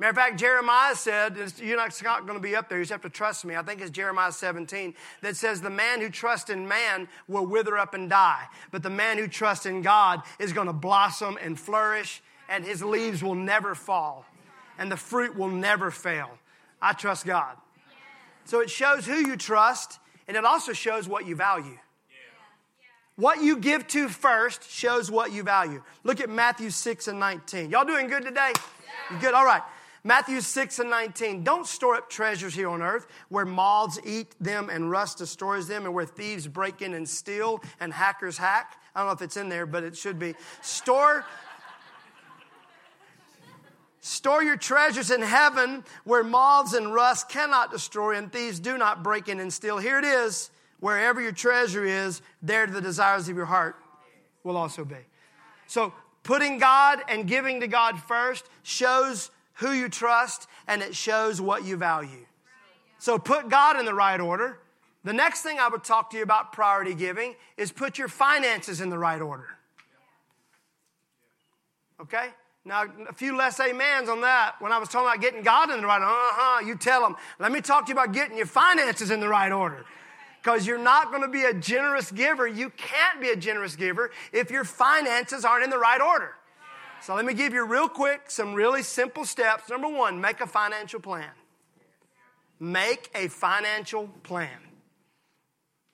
Matter 0.00 0.10
of 0.10 0.16
fact, 0.16 0.38
Jeremiah 0.38 0.94
said, 0.94 1.36
you're 1.58 1.76
not 1.76 2.00
going 2.04 2.38
to 2.38 2.40
be 2.40 2.54
up 2.54 2.68
there, 2.68 2.78
you 2.78 2.84
just 2.84 2.92
have 2.92 3.02
to 3.02 3.08
trust 3.08 3.44
me. 3.44 3.56
I 3.56 3.62
think 3.62 3.80
it's 3.80 3.90
Jeremiah 3.90 4.30
17 4.30 4.94
that 5.22 5.36
says, 5.36 5.60
The 5.60 5.70
man 5.70 6.00
who 6.00 6.08
trusts 6.08 6.50
in 6.50 6.68
man 6.68 7.08
will 7.26 7.44
wither 7.44 7.76
up 7.76 7.94
and 7.94 8.08
die, 8.08 8.44
but 8.70 8.84
the 8.84 8.90
man 8.90 9.18
who 9.18 9.26
trusts 9.26 9.66
in 9.66 9.82
God 9.82 10.22
is 10.38 10.52
going 10.52 10.68
to 10.68 10.72
blossom 10.72 11.36
and 11.42 11.58
flourish, 11.58 12.22
and 12.48 12.64
his 12.64 12.80
leaves 12.80 13.24
will 13.24 13.34
never 13.34 13.74
fall, 13.74 14.24
and 14.78 14.90
the 14.90 14.96
fruit 14.96 15.36
will 15.36 15.48
never 15.48 15.90
fail. 15.90 16.30
I 16.80 16.92
trust 16.92 17.26
God. 17.26 17.56
So 18.44 18.60
it 18.60 18.70
shows 18.70 19.04
who 19.04 19.16
you 19.16 19.36
trust, 19.36 19.98
and 20.28 20.36
it 20.36 20.44
also 20.44 20.72
shows 20.72 21.08
what 21.08 21.26
you 21.26 21.34
value. 21.34 21.78
What 23.18 23.42
you 23.42 23.56
give 23.56 23.88
to 23.88 24.08
first 24.08 24.70
shows 24.70 25.10
what 25.10 25.32
you 25.32 25.42
value. 25.42 25.82
Look 26.04 26.20
at 26.20 26.30
Matthew 26.30 26.70
6 26.70 27.08
and 27.08 27.18
19. 27.18 27.68
Y'all 27.68 27.84
doing 27.84 28.06
good 28.06 28.22
today? 28.22 28.52
You 29.10 29.18
good? 29.18 29.34
All 29.34 29.44
right. 29.44 29.62
Matthew 30.04 30.40
6 30.40 30.78
and 30.78 30.88
19. 30.88 31.42
Don't 31.42 31.66
store 31.66 31.96
up 31.96 32.08
treasures 32.08 32.54
here 32.54 32.68
on 32.68 32.80
earth 32.80 33.08
where 33.28 33.44
moths 33.44 33.98
eat 34.06 34.36
them 34.38 34.70
and 34.70 34.88
rust 34.88 35.18
destroys 35.18 35.66
them 35.66 35.84
and 35.84 35.92
where 35.92 36.04
thieves 36.04 36.46
break 36.46 36.80
in 36.80 36.94
and 36.94 37.08
steal 37.08 37.60
and 37.80 37.92
hackers 37.92 38.38
hack. 38.38 38.80
I 38.94 39.00
don't 39.00 39.08
know 39.08 39.14
if 39.14 39.22
it's 39.22 39.36
in 39.36 39.48
there, 39.48 39.66
but 39.66 39.82
it 39.82 39.96
should 39.96 40.20
be. 40.20 40.36
Store 40.62 41.24
Store 44.00 44.44
your 44.44 44.56
treasures 44.56 45.10
in 45.10 45.22
heaven 45.22 45.82
where 46.04 46.22
moths 46.22 46.72
and 46.72 46.94
rust 46.94 47.28
cannot 47.28 47.72
destroy 47.72 48.14
and 48.14 48.32
thieves 48.32 48.60
do 48.60 48.78
not 48.78 49.02
break 49.02 49.28
in 49.28 49.40
and 49.40 49.52
steal. 49.52 49.78
Here 49.78 49.98
it 49.98 50.04
is. 50.04 50.50
Wherever 50.80 51.20
your 51.20 51.32
treasure 51.32 51.84
is, 51.84 52.22
there 52.42 52.66
the 52.66 52.80
desires 52.80 53.28
of 53.28 53.36
your 53.36 53.46
heart 53.46 53.76
will 54.44 54.56
also 54.56 54.84
be. 54.84 54.96
So, 55.66 55.92
putting 56.22 56.58
God 56.58 57.00
and 57.08 57.26
giving 57.26 57.60
to 57.60 57.66
God 57.66 58.00
first 58.00 58.46
shows 58.62 59.30
who 59.54 59.72
you 59.72 59.88
trust 59.88 60.46
and 60.66 60.82
it 60.82 60.94
shows 60.94 61.40
what 61.40 61.64
you 61.64 61.76
value. 61.76 62.26
So, 62.98 63.18
put 63.18 63.48
God 63.48 63.78
in 63.78 63.84
the 63.84 63.94
right 63.94 64.20
order. 64.20 64.60
The 65.04 65.12
next 65.12 65.42
thing 65.42 65.58
I 65.58 65.68
would 65.68 65.84
talk 65.84 66.10
to 66.10 66.16
you 66.16 66.22
about 66.22 66.52
priority 66.52 66.94
giving 66.94 67.34
is 67.56 67.72
put 67.72 67.98
your 67.98 68.08
finances 68.08 68.80
in 68.80 68.90
the 68.90 68.98
right 68.98 69.20
order. 69.20 69.48
Okay? 72.00 72.28
Now, 72.64 72.84
a 73.08 73.12
few 73.12 73.36
less 73.36 73.58
amens 73.60 74.08
on 74.08 74.20
that 74.20 74.56
when 74.60 74.72
I 74.72 74.78
was 74.78 74.88
talking 74.88 75.08
about 75.08 75.22
getting 75.22 75.42
God 75.42 75.70
in 75.70 75.80
the 75.80 75.86
right 75.86 76.02
order. 76.02 76.06
Uh 76.06 76.32
huh. 76.32 76.66
You 76.66 76.76
tell 76.76 77.02
them, 77.02 77.16
let 77.38 77.50
me 77.50 77.60
talk 77.60 77.86
to 77.86 77.90
you 77.90 77.98
about 77.98 78.12
getting 78.12 78.36
your 78.36 78.46
finances 78.46 79.10
in 79.10 79.20
the 79.20 79.28
right 79.28 79.50
order. 79.50 79.86
Because 80.42 80.66
you're 80.66 80.78
not 80.78 81.10
going 81.10 81.22
to 81.22 81.28
be 81.28 81.44
a 81.44 81.52
generous 81.52 82.10
giver. 82.10 82.46
You 82.46 82.70
can't 82.70 83.20
be 83.20 83.30
a 83.30 83.36
generous 83.36 83.76
giver 83.76 84.10
if 84.32 84.50
your 84.50 84.64
finances 84.64 85.44
aren't 85.44 85.64
in 85.64 85.70
the 85.70 85.78
right 85.78 86.00
order. 86.00 86.34
So 87.00 87.14
let 87.14 87.24
me 87.24 87.34
give 87.34 87.52
you 87.52 87.64
real 87.64 87.88
quick 87.88 88.30
some 88.30 88.54
really 88.54 88.82
simple 88.82 89.24
steps. 89.24 89.68
Number 89.68 89.88
one, 89.88 90.20
make 90.20 90.40
a 90.40 90.46
financial 90.46 91.00
plan. 91.00 91.30
Make 92.60 93.10
a 93.14 93.28
financial 93.28 94.08
plan. 94.22 94.58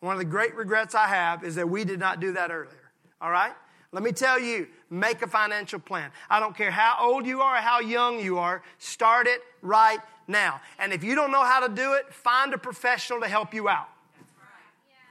One 0.00 0.12
of 0.12 0.18
the 0.18 0.24
great 0.24 0.54
regrets 0.54 0.94
I 0.94 1.06
have 1.08 1.44
is 1.44 1.54
that 1.54 1.68
we 1.68 1.84
did 1.84 1.98
not 1.98 2.20
do 2.20 2.32
that 2.32 2.50
earlier. 2.50 2.90
All 3.20 3.30
right? 3.30 3.52
Let 3.92 4.02
me 4.02 4.12
tell 4.12 4.40
you, 4.40 4.66
make 4.90 5.22
a 5.22 5.26
financial 5.26 5.78
plan. 5.78 6.10
I 6.28 6.40
don't 6.40 6.56
care 6.56 6.70
how 6.70 6.96
old 7.00 7.26
you 7.26 7.40
are 7.40 7.56
or 7.56 7.60
how 7.60 7.80
young 7.80 8.18
you 8.18 8.38
are, 8.38 8.62
start 8.78 9.26
it 9.26 9.40
right 9.62 9.98
now. 10.26 10.60
And 10.78 10.92
if 10.92 11.04
you 11.04 11.14
don't 11.14 11.30
know 11.30 11.44
how 11.44 11.66
to 11.66 11.72
do 11.72 11.94
it, 11.94 12.12
find 12.12 12.52
a 12.52 12.58
professional 12.58 13.20
to 13.20 13.28
help 13.28 13.54
you 13.54 13.68
out. 13.68 13.88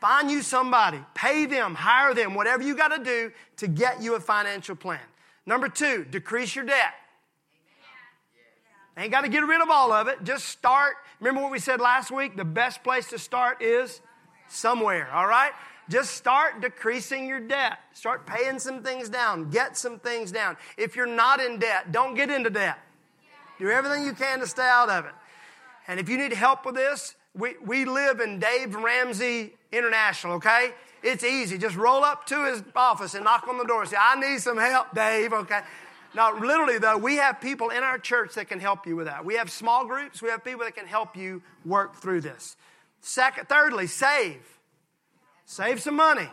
Find 0.03 0.29
you 0.29 0.41
somebody, 0.41 1.00
pay 1.13 1.45
them, 1.45 1.75
hire 1.75 2.13
them, 2.13 2.36
whatever 2.36 2.62
you 2.62 2.75
got 2.75 2.89
to 2.89 3.01
do 3.01 3.31
to 3.55 3.67
get 3.69 4.01
you 4.01 4.15
a 4.15 4.19
financial 4.19 4.75
plan. 4.75 5.00
Number 5.45 5.69
two, 5.69 6.03
decrease 6.03 6.57
your 6.57 6.65
debt. 6.65 6.93
Ain't 8.98 9.13
got 9.13 9.22
to 9.22 9.29
get 9.29 9.48
rid 9.48 9.62
of 9.62 9.69
all 9.69 9.93
of 9.93 10.10
it. 10.10 10.22
Just 10.25 10.50
start. 10.50 10.95
Remember 11.22 11.41
what 11.41 11.53
we 11.53 11.60
said 11.60 11.79
last 11.79 12.12
week? 12.12 12.36
The 12.36 12.43
best 12.43 12.83
place 12.83 13.07
to 13.12 13.17
start 13.17 13.62
is 13.62 14.01
somewhere, 14.50 15.10
all 15.13 15.25
right? 15.25 15.53
Just 15.88 16.15
start 16.15 16.60
decreasing 16.60 17.25
your 17.25 17.39
debt. 17.39 17.79
Start 17.93 18.25
paying 18.25 18.60
some 18.60 18.83
things 18.83 19.07
down. 19.07 19.51
Get 19.51 19.77
some 19.77 20.00
things 20.00 20.33
down. 20.33 20.57
If 20.75 20.98
you're 20.98 21.05
not 21.05 21.39
in 21.39 21.60
debt, 21.60 21.93
don't 21.93 22.13
get 22.13 22.29
into 22.29 22.50
debt. 22.50 22.77
Do 23.57 23.69
everything 23.69 24.03
you 24.03 24.12
can 24.12 24.41
to 24.41 24.48
stay 24.48 24.67
out 24.67 24.89
of 24.89 25.05
it. 25.05 25.13
And 25.88 25.98
if 25.98 26.10
you 26.10 26.17
need 26.17 26.33
help 26.33 26.65
with 26.65 26.75
this, 26.75 27.15
we, 27.36 27.56
we 27.66 27.86
live 27.86 28.20
in 28.20 28.40
Dave 28.40 28.75
Ramsey 28.75 29.54
International, 29.72 30.34
okay? 30.34 30.72
It's 31.02 31.24
easy. 31.24 31.58
Just 31.58 31.75
roll 31.75 32.04
up 32.04 32.25
to 32.28 32.46
his 32.46 32.63
office 32.75 33.16
and 33.16 33.24
knock 33.24 33.48
on 33.48 33.58
the 33.58 33.66
door 33.66 33.82
and 33.82 33.90
say, 33.90 33.98
I 34.00 34.20
need 34.20 34.40
some 34.40 34.58
help, 34.58 34.94
Dave, 34.94 35.34
okay? 35.34 35.62
Now, 36.16 36.38
literally, 36.38 36.78
though, 36.78 36.98
we 36.98 37.16
have 37.16 37.42
people 37.42 37.70
in 37.70 37.82
our 37.82 37.98
church 37.98 38.36
that 38.36 38.48
can 38.48 38.60
help 38.60 38.86
you 38.86 38.96
with 38.96 39.08
that. 39.08 39.25
We 39.25 39.36
have 39.36 39.50
small 39.50 39.86
groups, 39.86 40.22
we 40.22 40.30
have 40.30 40.44
people 40.44 40.63
that 40.63 40.75
can 40.75 40.86
help 40.86 41.18
you 41.18 41.42
work 41.66 41.96
through 41.96 42.22
this. 42.22 42.56
Second, 43.02 43.50
thirdly, 43.50 43.88
save. 43.88 44.42
Save 45.46 45.82
some 45.82 45.96
money. 45.96 46.30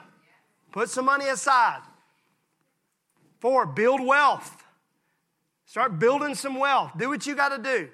Put 0.71 0.90
some 0.90 1.07
money 1.07 1.28
aside. 1.28 1.80
Four, 3.40 3.66
build 3.66 4.04
wealth. 4.04 4.64
Start 5.64 5.99
building 5.99 6.35
some 6.35 6.59
wealth. 6.59 6.92
Do 6.97 7.09
what 7.09 7.26
you 7.26 7.35
got 7.35 7.57
to 7.57 7.62
do. 7.62 7.88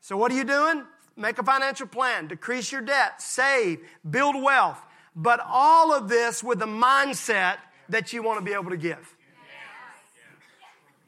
So, 0.00 0.16
what 0.16 0.32
are 0.32 0.34
you 0.34 0.44
doing? 0.44 0.84
Make 1.16 1.38
a 1.38 1.42
financial 1.42 1.86
plan, 1.86 2.28
decrease 2.28 2.70
your 2.70 2.82
debt, 2.82 3.22
save, 3.22 3.80
build 4.08 4.42
wealth. 4.42 4.84
But 5.14 5.40
all 5.44 5.94
of 5.94 6.08
this 6.08 6.44
with 6.44 6.58
the 6.58 6.66
mindset 6.66 7.56
that 7.88 8.12
you 8.12 8.22
want 8.22 8.38
to 8.38 8.44
be 8.44 8.52
able 8.52 8.70
to 8.70 8.76
give. 8.76 9.16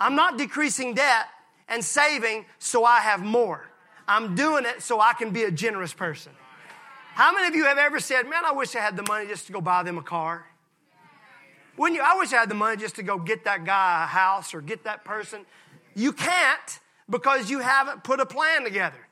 I'm 0.01 0.15
not 0.15 0.39
decreasing 0.39 0.95
debt 0.95 1.27
and 1.69 1.85
saving 1.85 2.47
so 2.59 2.85
I 2.85 3.01
have 3.01 3.23
more. 3.23 3.69
I'm 4.07 4.35
doing 4.35 4.65
it 4.65 4.83
so 4.83 5.01
I 5.01 5.13
can 5.13 5.31
be 5.31 5.45
a 5.45 5.51
generous 5.51 5.93
person. 5.93 6.33
How 7.15 7.33
many 7.33 7.49
of 7.49 7.55
you 7.55 7.65
have 7.65 7.79
ever 7.79 8.01
said, 8.01 8.29
Man, 8.29 8.45
I 8.47 8.53
wish 8.53 8.75
I 8.77 8.81
had 8.81 8.97
the 8.97 9.03
money 9.03 9.27
just 9.27 9.47
to 9.49 9.53
go 9.53 9.61
buy 9.61 9.83
them 9.83 9.99
a 9.99 10.03
car? 10.03 10.47
Wouldn't 11.77 11.97
you, 11.97 12.03
I 12.05 12.17
wish 12.17 12.33
I 12.33 12.37
had 12.37 12.49
the 12.49 12.55
money 12.55 12.77
just 12.77 12.97
to 12.97 13.03
go 13.03 13.19
get 13.19 13.45
that 13.45 13.65
guy 13.65 14.05
a 14.05 14.07
house 14.07 14.55
or 14.55 14.61
get 14.61 14.85
that 14.85 15.05
person. 15.05 15.45
You 15.95 16.13
can't 16.13 16.81
because 17.11 17.51
you 17.51 17.59
haven't 17.59 18.05
put 18.05 18.21
a 18.21 18.27
plan 18.27 18.65
together. 18.65 19.08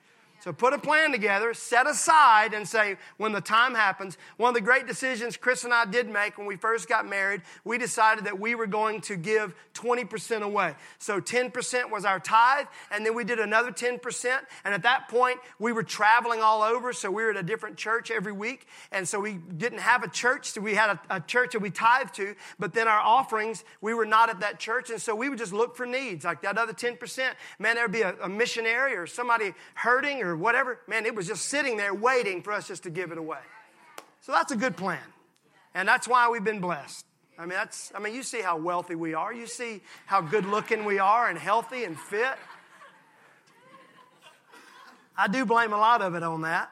So 0.47 0.53
put 0.53 0.73
a 0.73 0.79
plan 0.79 1.11
together, 1.11 1.55
set 1.55 1.89
aside, 1.89 2.55
and 2.55 2.69
say, 2.69 2.99
when 3.17 3.33
the 3.33 3.41
time 3.41 3.75
happens, 3.75 4.17
one 4.37 4.51
of 4.51 4.55
the 4.55 4.61
great 4.61 4.87
decisions 4.87 5.37
Chris 5.37 5.65
and 5.65 5.75
I 5.75 5.87
did 5.87 6.09
make 6.09 6.39
when 6.39 6.47
we 6.47 6.55
first 6.55 6.89
got 6.89 7.05
married, 7.05 7.43
we 7.65 7.79
decided 7.79 8.27
that 8.27 8.39
we 8.39 8.55
were 8.55 8.69
going 8.69 9.01
to 9.01 9.17
give 9.17 9.57
20% 9.75 10.43
away. 10.43 10.77
So 11.01 11.21
10% 11.21 11.91
was 11.91 12.05
our 12.05 12.21
tithe, 12.21 12.67
and 12.93 13.05
then 13.05 13.17
we 13.17 13.25
did 13.25 13.41
another 13.41 13.73
10%. 13.73 14.39
And 14.65 14.73
at 14.73 14.85
that 14.85 15.09
point, 15.09 15.41
we 15.59 15.73
were 15.73 15.83
traveling 15.83 16.43
all 16.43 16.63
over, 16.63 16.93
so 16.93 17.11
we 17.11 17.25
were 17.25 17.31
at 17.31 17.37
a 17.37 17.43
different 17.43 17.77
church 17.77 18.13
every 18.13 18.31
week. 18.31 18.69
And 18.93 19.09
so 19.09 19.19
we 19.19 19.41
didn't 19.57 19.81
have 19.81 20.05
a 20.05 20.09
church, 20.09 20.53
so 20.53 20.61
we 20.61 20.77
had 20.77 20.91
a, 20.91 21.17
a 21.17 21.21
church 21.21 21.55
that 21.55 21.61
we 21.61 21.71
tithed 21.71 22.15
to, 22.15 22.37
but 22.61 22.73
then 22.73 22.87
our 22.87 23.01
offerings, 23.01 23.65
we 23.81 23.95
were 23.95 24.07
not 24.07 24.31
at 24.31 24.39
that 24.39 24.61
church. 24.61 24.91
And 24.91 25.03
so 25.03 25.13
we 25.13 25.29
would 25.29 25.39
just 25.39 25.53
look 25.53 25.75
for 25.75 25.87
needs, 25.87 26.25
like 26.25 26.43
that 26.43 26.57
other 26.57 26.73
10%. 26.73 27.33
Man, 27.59 27.75
there'd 27.75 27.91
be 27.91 28.03
a, 28.03 28.15
a 28.23 28.29
missionary 28.29 28.95
or 28.95 29.09
somebody 29.09 29.53
hurting 29.75 30.21
whatever, 30.41 30.79
man, 30.87 31.07
it 31.07 31.15
was 31.15 31.27
just 31.27 31.47
sitting 31.47 31.77
there 31.77 31.95
waiting 31.95 32.43
for 32.43 32.53
us 32.53 32.69
just 32.69 32.85
to 32.85 32.91
give 32.91 33.13
it 33.13 33.19
away. 33.19 33.39
So 34.21 34.33
that's 34.33 34.53
a 34.53 34.57
good 34.57 34.77
plan. 34.77 34.99
And 35.75 35.87
that's 35.87 36.09
why 36.09 36.29
we've 36.29 36.45
been 36.45 36.61
blessed. 36.61 37.05
I 37.39 37.43
mean, 37.43 37.51
that's, 37.51 37.93
I 37.95 37.99
mean, 37.99 38.15
you 38.15 38.23
see 38.23 38.41
how 38.41 38.57
wealthy 38.57 38.95
we 38.95 39.15
are. 39.15 39.33
You 39.33 39.47
see 39.47 39.83
how 40.07 40.21
good 40.21 40.47
looking 40.47 40.85
we 40.85 40.99
are 40.99 41.29
and 41.29 41.39
healthy 41.39 41.85
and 41.85 41.99
fit. 41.99 42.35
I 45.17 45.29
do 45.29 45.45
blame 45.45 45.73
a 45.73 45.79
lot 45.79 46.03
of 46.03 46.15
it 46.15 46.23
on 46.23 46.43
that. 46.43 46.71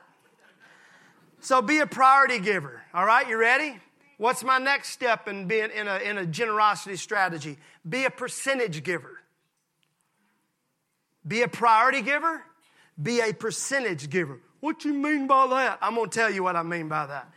So 1.40 1.61
be 1.61 1.78
a 1.80 1.87
priority 1.87 2.38
giver. 2.38 2.83
All 2.94 3.04
right, 3.04 3.28
you 3.28 3.37
ready? 3.37 3.78
What's 4.16 4.42
my 4.42 4.59
next 4.59 4.90
step 4.90 5.28
in 5.28 5.47
being 5.47 5.71
in 5.71 5.88
a, 5.88 5.99
in 5.99 6.16
a 6.16 6.25
generosity 6.25 6.97
strategy? 6.97 7.59
Be 7.87 8.04
a 8.04 8.11
percentage 8.11 8.83
giver. 8.83 9.21
Be 11.26 11.42
a 11.42 11.49
priority 11.49 12.00
giver 12.00 12.42
be 13.03 13.21
a 13.21 13.33
percentage 13.33 14.11
giver. 14.11 14.41
What 14.61 14.85
you 14.85 14.95
mean 14.95 15.27
by 15.27 15.47
that? 15.49 15.79
I'm 15.83 15.95
going 15.95 16.09
to 16.09 16.19
tell 16.19 16.31
you 16.31 16.43
what 16.43 16.57
I 16.57 16.63
mean 16.63 16.89
by 16.89 17.07
that. 17.07 17.31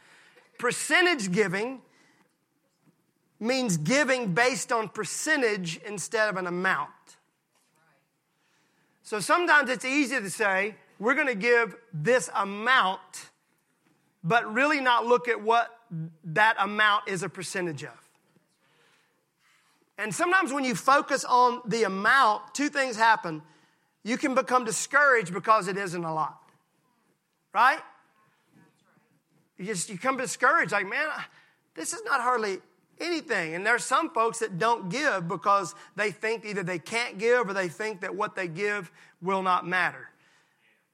Percentage 0.57 1.31
giving 1.31 1.81
means 3.39 3.77
giving 3.77 4.33
based 4.33 4.71
on 4.71 4.89
percentage 4.89 5.77
instead 5.85 6.29
of 6.29 6.37
an 6.37 6.47
amount. 6.47 6.89
So 9.03 9.19
sometimes 9.19 9.69
it's 9.69 9.85
easy 9.85 10.19
to 10.19 10.29
say, 10.29 10.75
we're 10.99 11.15
going 11.15 11.27
to 11.27 11.35
give 11.35 11.75
this 11.93 12.29
amount, 12.35 13.29
but 14.23 14.51
really 14.51 14.81
not 14.81 15.05
look 15.05 15.27
at 15.27 15.41
what 15.41 15.77
that 16.23 16.55
amount 16.59 17.07
is 17.07 17.23
a 17.23 17.29
percentage 17.29 17.83
of. 17.83 18.09
And 19.97 20.13
sometimes 20.13 20.51
when 20.51 20.63
you 20.63 20.75
focus 20.75 21.25
on 21.25 21.61
the 21.65 21.83
amount, 21.83 22.53
two 22.53 22.69
things 22.69 22.97
happen 22.97 23.41
you 24.07 24.17
can 24.17 24.33
become 24.33 24.63
discouraged 24.63 25.33
because 25.33 25.67
it 25.67 25.75
isn't 25.75 26.03
a 26.05 26.13
lot. 26.13 26.41
Right? 27.53 27.81
You 29.57 29.65
just 29.65 29.89
you 29.89 29.97
come 29.97 30.15
discouraged, 30.15 30.71
like, 30.71 30.87
man, 30.87 31.07
this 31.75 31.91
is 31.91 32.01
not 32.05 32.21
hardly 32.21 32.59
anything. 33.01 33.53
And 33.53 33.65
there's 33.65 33.83
some 33.83 34.09
folks 34.11 34.39
that 34.39 34.57
don't 34.57 34.87
give 34.87 35.27
because 35.27 35.75
they 35.97 36.11
think 36.11 36.45
either 36.45 36.63
they 36.63 36.79
can't 36.79 37.17
give 37.17 37.49
or 37.49 37.53
they 37.53 37.67
think 37.67 37.99
that 38.01 38.15
what 38.15 38.33
they 38.33 38.47
give 38.47 38.91
will 39.21 39.41
not 39.41 39.67
matter. 39.67 40.09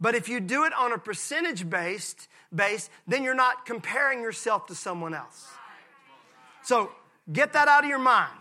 But 0.01 0.15
if 0.15 0.27
you 0.27 0.39
do 0.39 0.65
it 0.65 0.73
on 0.73 0.91
a 0.91 0.97
percentage 0.97 1.69
based 1.69 2.27
base, 2.53 2.89
then 3.07 3.23
you're 3.23 3.35
not 3.35 3.67
comparing 3.67 4.21
yourself 4.21 4.65
to 4.67 4.75
someone 4.75 5.13
else. 5.13 5.47
So 6.63 6.91
get 7.31 7.53
that 7.53 7.67
out 7.67 7.83
of 7.83 7.89
your 7.91 7.99
mind. 7.99 8.39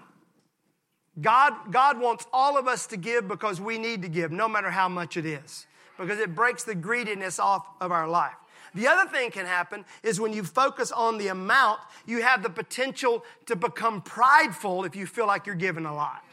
God, 1.20 1.54
God 1.70 2.00
wants 2.00 2.26
all 2.32 2.56
of 2.56 2.66
us 2.66 2.86
to 2.88 2.96
give 2.96 3.28
because 3.28 3.60
we 3.60 3.78
need 3.78 4.02
to 4.02 4.08
give, 4.08 4.32
no 4.32 4.48
matter 4.48 4.70
how 4.70 4.88
much 4.88 5.16
it 5.16 5.26
is, 5.26 5.66
because 5.98 6.18
it 6.18 6.34
breaks 6.34 6.64
the 6.64 6.74
greediness 6.74 7.38
off 7.38 7.66
of 7.80 7.92
our 7.92 8.08
life. 8.08 8.34
The 8.74 8.88
other 8.88 9.10
thing 9.10 9.30
can 9.30 9.44
happen 9.44 9.84
is 10.02 10.18
when 10.18 10.32
you 10.32 10.42
focus 10.42 10.90
on 10.90 11.18
the 11.18 11.28
amount, 11.28 11.80
you 12.06 12.22
have 12.22 12.42
the 12.42 12.48
potential 12.48 13.22
to 13.46 13.54
become 13.54 14.00
prideful 14.00 14.84
if 14.84 14.96
you 14.96 15.06
feel 15.06 15.26
like 15.26 15.46
you're 15.46 15.54
giving 15.54 15.84
a 15.84 15.94
lot. 15.94 16.24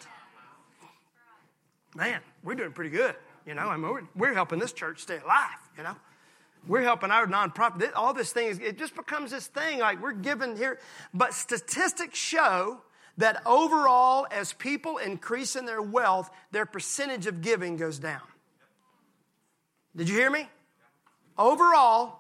Man, 1.96 2.22
we're 2.44 2.56
doing 2.56 2.72
pretty 2.72 2.92
good. 2.92 3.16
You 3.46 3.56
know, 3.56 3.64
I 3.64 3.76
mean, 3.76 3.92
we're, 3.92 4.04
we're 4.16 4.34
helping 4.34 4.60
this 4.60 4.72
church 4.72 5.02
stay 5.02 5.18
alive, 5.18 5.58
you 5.78 5.84
know. 5.84 5.96
We're 6.68 6.84
helping 6.84 7.10
our 7.10 7.26
nonprofit. 7.26 7.92
All 7.96 8.14
this 8.14 8.32
thing, 8.32 8.48
is, 8.48 8.60
it 8.60 8.78
just 8.78 8.96
becomes 8.96 9.32
this 9.32 9.48
thing 9.48 9.80
like 9.80 10.02
we're 10.02 10.14
giving 10.14 10.56
here. 10.56 10.80
But 11.14 11.34
statistics 11.34 12.18
show 12.18 12.82
that 13.20 13.42
overall, 13.46 14.26
as 14.32 14.54
people 14.54 14.98
increase 14.98 15.58
in 15.58 15.66
their 15.66 15.82
wealth, 15.82 16.32
their 16.52 16.66
percentage 16.66 17.28
of 17.28 17.42
giving 17.42 17.76
goes 17.76 18.00
down. 18.00 18.22
Did 19.94 20.08
you 20.08 20.16
hear 20.16 20.32
me? 20.32 20.48
Overall, 21.38 22.18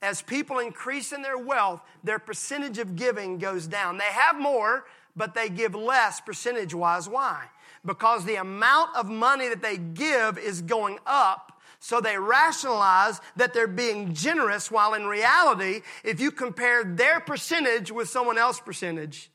as 0.00 0.22
people 0.22 0.60
increase 0.60 1.12
in 1.12 1.22
their 1.22 1.36
wealth, 1.36 1.82
their 2.04 2.20
percentage 2.20 2.78
of 2.78 2.94
giving 2.94 3.38
goes 3.38 3.66
down. 3.66 3.98
They 3.98 4.04
have 4.04 4.38
more, 4.38 4.84
but 5.16 5.34
they 5.34 5.48
give 5.48 5.74
less 5.74 6.20
percentage 6.20 6.72
wise. 6.72 7.08
Why? 7.08 7.46
Because 7.84 8.24
the 8.24 8.36
amount 8.36 8.94
of 8.94 9.08
money 9.08 9.48
that 9.48 9.62
they 9.62 9.76
give 9.76 10.38
is 10.38 10.62
going 10.62 10.98
up. 11.06 11.60
So 11.80 12.00
they 12.00 12.18
rationalize 12.18 13.20
that 13.34 13.52
they're 13.52 13.66
being 13.66 14.14
generous, 14.14 14.70
while 14.70 14.94
in 14.94 15.06
reality, 15.06 15.82
if 16.04 16.20
you 16.20 16.30
compare 16.30 16.84
their 16.84 17.18
percentage 17.18 17.90
with 17.90 18.08
someone 18.08 18.38
else's 18.38 18.60
percentage, 18.60 19.28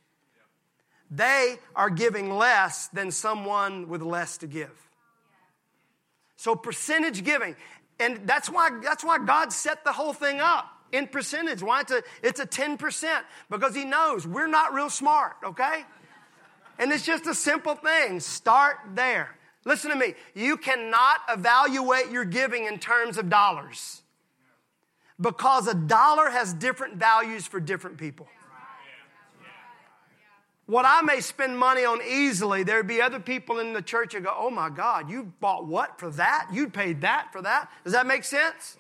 they 1.12 1.58
are 1.76 1.90
giving 1.90 2.34
less 2.34 2.88
than 2.88 3.12
someone 3.12 3.90
with 3.90 4.02
less 4.02 4.38
to 4.38 4.48
give. 4.48 4.72
So 6.38 6.56
percentage 6.56 7.24
giving. 7.24 7.56
And 8.00 8.22
that's 8.26 8.50
why, 8.50 8.80
that's 8.82 9.04
why 9.04 9.20
God 9.20 9.52
set 9.52 9.84
the 9.84 9.92
whole 9.92 10.14
thing 10.14 10.40
up 10.40 10.66
in 10.92 11.08
percentage. 11.08 11.62
Why 11.62 11.82
it's 11.82 11.92
a, 11.92 12.02
it's 12.24 12.40
a 12.40 12.48
10%? 12.48 13.22
Because 13.50 13.76
He 13.76 13.84
knows 13.84 14.26
we're 14.26 14.48
not 14.48 14.74
real 14.74 14.90
smart, 14.90 15.34
okay? 15.44 15.86
And 16.80 16.92
it's 16.92 17.06
just 17.06 17.28
a 17.28 17.36
simple 17.36 17.76
thing. 17.76 18.20
Start 18.22 18.78
there. 18.96 19.36
Listen 19.66 19.92
to 19.92 19.96
me. 19.96 20.16
You 20.34 20.58
cannot 20.58 21.20
evaluate 21.30 22.10
your 22.10 22.26
giving 22.26 22.66
in 22.66 22.80
terms 22.80 23.18
of 23.18 23.30
dollars 23.30 24.02
because 25.20 25.68
a 25.68 25.76
dollar 25.76 26.30
has 26.32 26.54
different 26.54 26.96
values 26.96 27.46
for 27.46 27.60
different 27.60 27.98
people. 27.98 28.28
What 30.72 30.86
I 30.86 31.02
may 31.02 31.20
spend 31.20 31.60
money 31.60 31.84
on 31.84 32.00
easily, 32.02 32.64
there'd 32.64 32.88
be 32.88 33.02
other 33.02 33.20
people 33.20 33.60
in 33.60 33.74
the 33.74 33.82
church 33.82 34.14
who 34.14 34.22
go, 34.22 34.34
Oh 34.34 34.50
my 34.50 34.70
God, 34.70 35.10
you 35.10 35.34
bought 35.42 35.68
what 35.68 36.00
for 36.00 36.10
that? 36.12 36.48
You 36.54 36.70
paid 36.70 37.02
that 37.02 37.28
for 37.34 37.42
that? 37.42 37.70
Does 37.84 37.92
that 37.92 38.08
make 38.08 38.24
sense? 38.24 38.78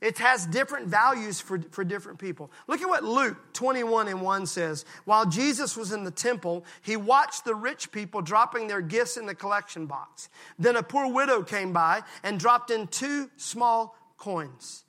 It 0.00 0.18
has 0.18 0.46
different 0.46 0.86
values 0.86 1.40
for, 1.40 1.60
for 1.72 1.82
different 1.82 2.20
people. 2.20 2.48
Look 2.68 2.80
at 2.80 2.88
what 2.88 3.02
Luke 3.02 3.36
21 3.54 4.06
and 4.06 4.22
1 4.22 4.46
says. 4.46 4.84
While 5.04 5.26
Jesus 5.26 5.76
was 5.76 5.90
in 5.90 6.04
the 6.04 6.12
temple, 6.12 6.64
he 6.80 6.96
watched 6.96 7.44
the 7.44 7.56
rich 7.56 7.90
people 7.90 8.22
dropping 8.22 8.68
their 8.68 8.80
gifts 8.80 9.16
in 9.16 9.26
the 9.26 9.34
collection 9.34 9.86
box. 9.86 10.28
Then 10.60 10.76
a 10.76 10.82
poor 10.84 11.12
widow 11.12 11.42
came 11.42 11.72
by 11.72 12.02
and 12.22 12.38
dropped 12.38 12.70
in 12.70 12.86
two 12.86 13.30
small 13.36 13.96
coins. 14.16 14.84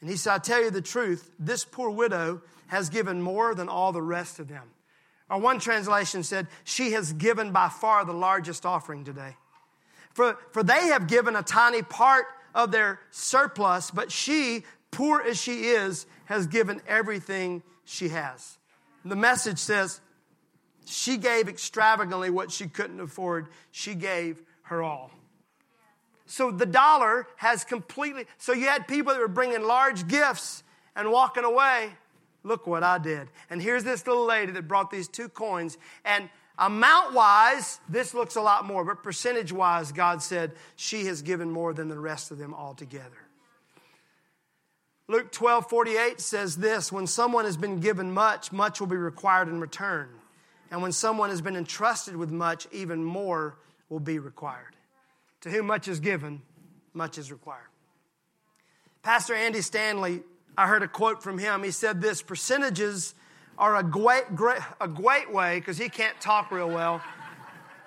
And 0.00 0.10
he 0.10 0.16
said, 0.16 0.32
I 0.34 0.38
tell 0.38 0.60
you 0.60 0.72
the 0.72 0.82
truth, 0.82 1.30
this 1.38 1.64
poor 1.64 1.90
widow 1.90 2.42
has 2.66 2.88
given 2.88 3.22
more 3.22 3.54
than 3.54 3.68
all 3.68 3.92
the 3.92 4.02
rest 4.02 4.40
of 4.40 4.48
them. 4.48 4.73
Or 5.30 5.38
one 5.38 5.58
translation 5.58 6.22
said, 6.22 6.48
She 6.64 6.92
has 6.92 7.12
given 7.12 7.52
by 7.52 7.68
far 7.68 8.04
the 8.04 8.12
largest 8.12 8.66
offering 8.66 9.04
today. 9.04 9.36
For, 10.12 10.38
for 10.52 10.62
they 10.62 10.88
have 10.88 11.06
given 11.06 11.34
a 11.34 11.42
tiny 11.42 11.82
part 11.82 12.26
of 12.54 12.70
their 12.70 13.00
surplus, 13.10 13.90
but 13.90 14.12
she, 14.12 14.64
poor 14.90 15.20
as 15.20 15.40
she 15.40 15.64
is, 15.68 16.06
has 16.26 16.46
given 16.46 16.80
everything 16.86 17.62
she 17.84 18.08
has. 18.10 18.58
The 19.04 19.16
message 19.16 19.58
says, 19.58 20.00
She 20.86 21.16
gave 21.16 21.48
extravagantly 21.48 22.30
what 22.30 22.52
she 22.52 22.68
couldn't 22.68 23.00
afford. 23.00 23.48
She 23.70 23.94
gave 23.94 24.40
her 24.62 24.82
all. 24.82 25.10
So 26.26 26.50
the 26.50 26.66
dollar 26.66 27.26
has 27.36 27.64
completely, 27.64 28.26
so 28.38 28.52
you 28.52 28.66
had 28.66 28.88
people 28.88 29.12
that 29.12 29.20
were 29.20 29.28
bringing 29.28 29.62
large 29.62 30.08
gifts 30.08 30.62
and 30.96 31.10
walking 31.10 31.44
away 31.44 31.90
Look 32.44 32.66
what 32.66 32.82
I 32.82 32.98
did. 32.98 33.28
And 33.50 33.60
here's 33.60 33.84
this 33.84 34.06
little 34.06 34.26
lady 34.26 34.52
that 34.52 34.68
brought 34.68 34.90
these 34.90 35.08
two 35.08 35.28
coins. 35.28 35.78
And 36.04 36.28
amount 36.58 37.14
wise, 37.14 37.80
this 37.88 38.14
looks 38.14 38.36
a 38.36 38.42
lot 38.42 38.66
more, 38.66 38.84
but 38.84 39.02
percentage 39.02 39.50
wise, 39.50 39.90
God 39.90 40.22
said 40.22 40.52
she 40.76 41.06
has 41.06 41.22
given 41.22 41.50
more 41.50 41.72
than 41.72 41.88
the 41.88 41.98
rest 41.98 42.30
of 42.30 42.38
them 42.38 42.54
altogether. 42.54 43.16
Luke 45.08 45.32
12 45.32 45.68
48 45.68 46.20
says 46.20 46.56
this 46.56 46.92
When 46.92 47.06
someone 47.06 47.46
has 47.46 47.56
been 47.56 47.80
given 47.80 48.12
much, 48.12 48.52
much 48.52 48.78
will 48.78 48.86
be 48.86 48.96
required 48.96 49.48
in 49.48 49.60
return. 49.60 50.08
And 50.70 50.82
when 50.82 50.92
someone 50.92 51.30
has 51.30 51.40
been 51.40 51.56
entrusted 51.56 52.16
with 52.16 52.30
much, 52.30 52.66
even 52.72 53.04
more 53.04 53.56
will 53.88 54.00
be 54.00 54.18
required. 54.18 54.76
To 55.42 55.50
whom 55.50 55.66
much 55.66 55.88
is 55.88 56.00
given, 56.00 56.42
much 56.94 57.18
is 57.18 57.30
required. 57.30 57.68
Pastor 59.02 59.34
Andy 59.34 59.60
Stanley 59.60 60.22
I 60.56 60.68
heard 60.68 60.82
a 60.82 60.88
quote 60.88 61.22
from 61.22 61.38
him. 61.38 61.62
He 61.62 61.70
said 61.70 62.00
this 62.00 62.22
percentages 62.22 63.14
are 63.58 63.76
a 63.76 63.82
great, 63.82 64.34
great, 64.34 64.60
a 64.80 64.88
great 64.88 65.32
way, 65.32 65.58
because 65.58 65.78
he 65.78 65.88
can't 65.88 66.20
talk 66.20 66.50
real 66.50 66.68
well. 66.68 67.02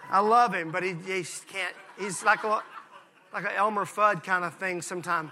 I 0.09 0.19
love 0.19 0.53
him, 0.53 0.71
but 0.71 0.83
he, 0.83 0.93
he 0.93 1.25
can't. 1.47 1.75
He's 1.99 2.23
like 2.23 2.43
a, 2.43 2.61
like 3.33 3.43
an 3.43 3.51
Elmer 3.55 3.85
Fudd 3.85 4.23
kind 4.23 4.43
of 4.45 4.55
thing 4.55 4.81
sometimes. 4.81 5.31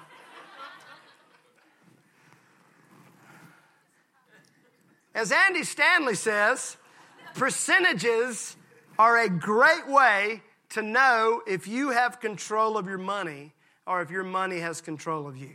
As 5.14 5.32
Andy 5.32 5.64
Stanley 5.64 6.16
says, 6.16 6.76
percentages 7.36 8.58
are 9.00 9.18
a 9.18 9.30
great 9.30 9.88
way 9.88 10.42
to 10.70 10.82
know 10.82 11.42
if 11.48 11.70
you 11.70 11.92
have 11.92 12.20
control 12.20 12.78
of 12.78 12.86
your 12.86 12.98
money 12.98 13.54
or 13.88 14.02
if 14.02 14.10
your 14.10 14.26
money 14.26 14.60
has 14.60 14.82
control 14.82 15.26
of 15.26 15.38
you. 15.38 15.52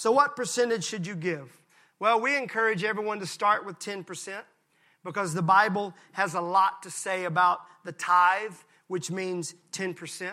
So, 0.00 0.10
what 0.10 0.34
percentage 0.34 0.84
should 0.84 1.06
you 1.06 1.14
give? 1.14 1.60
Well, 1.98 2.22
we 2.22 2.34
encourage 2.34 2.84
everyone 2.84 3.20
to 3.20 3.26
start 3.26 3.66
with 3.66 3.78
10% 3.80 4.32
because 5.04 5.34
the 5.34 5.42
Bible 5.42 5.92
has 6.12 6.32
a 6.32 6.40
lot 6.40 6.84
to 6.84 6.90
say 6.90 7.26
about 7.26 7.58
the 7.84 7.92
tithe, 7.92 8.54
which 8.88 9.10
means 9.10 9.54
10%. 9.72 10.32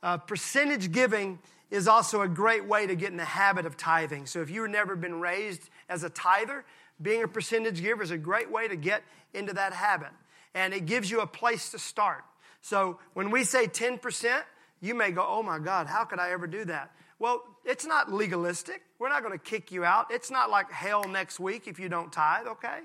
Uh, 0.00 0.18
percentage 0.18 0.92
giving 0.92 1.40
is 1.72 1.88
also 1.88 2.20
a 2.20 2.28
great 2.28 2.66
way 2.66 2.86
to 2.86 2.94
get 2.94 3.10
in 3.10 3.16
the 3.16 3.24
habit 3.24 3.66
of 3.66 3.76
tithing. 3.76 4.26
So, 4.26 4.42
if 4.42 4.48
you've 4.48 4.70
never 4.70 4.94
been 4.94 5.18
raised 5.18 5.70
as 5.88 6.04
a 6.04 6.10
tither, 6.10 6.64
being 7.02 7.24
a 7.24 7.28
percentage 7.28 7.82
giver 7.82 8.04
is 8.04 8.12
a 8.12 8.16
great 8.16 8.48
way 8.48 8.68
to 8.68 8.76
get 8.76 9.02
into 9.34 9.52
that 9.54 9.72
habit. 9.72 10.12
And 10.54 10.72
it 10.72 10.86
gives 10.86 11.10
you 11.10 11.20
a 11.20 11.26
place 11.26 11.70
to 11.72 11.80
start. 11.80 12.22
So, 12.60 13.00
when 13.14 13.32
we 13.32 13.42
say 13.42 13.66
10%, 13.66 14.40
you 14.80 14.94
may 14.94 15.10
go, 15.10 15.26
oh 15.28 15.42
my 15.42 15.58
God, 15.58 15.88
how 15.88 16.04
could 16.04 16.20
I 16.20 16.30
ever 16.30 16.46
do 16.46 16.64
that? 16.66 16.92
Well, 17.18 17.42
it's 17.64 17.84
not 17.84 18.12
legalistic. 18.12 18.82
We're 18.98 19.08
not 19.08 19.22
going 19.22 19.36
to 19.36 19.44
kick 19.44 19.72
you 19.72 19.84
out. 19.84 20.06
It's 20.10 20.30
not 20.30 20.50
like 20.50 20.70
hell 20.70 21.04
next 21.04 21.40
week 21.40 21.66
if 21.66 21.78
you 21.78 21.88
don't 21.88 22.12
tithe, 22.12 22.46
okay? 22.46 22.80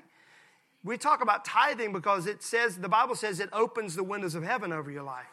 We 0.84 0.98
talk 0.98 1.22
about 1.22 1.46
tithing 1.46 1.94
because 1.94 2.26
it 2.26 2.44
says, 2.44 2.78
the 2.78 2.90
Bible 2.90 3.16
says 3.16 3.40
it 3.40 3.50
opens 3.54 3.96
the 3.96 4.04
windows 4.04 4.36
of 4.36 4.44
heaven 4.44 4.74
over 4.74 4.92
your 4.92 5.04
life. 5.04 5.28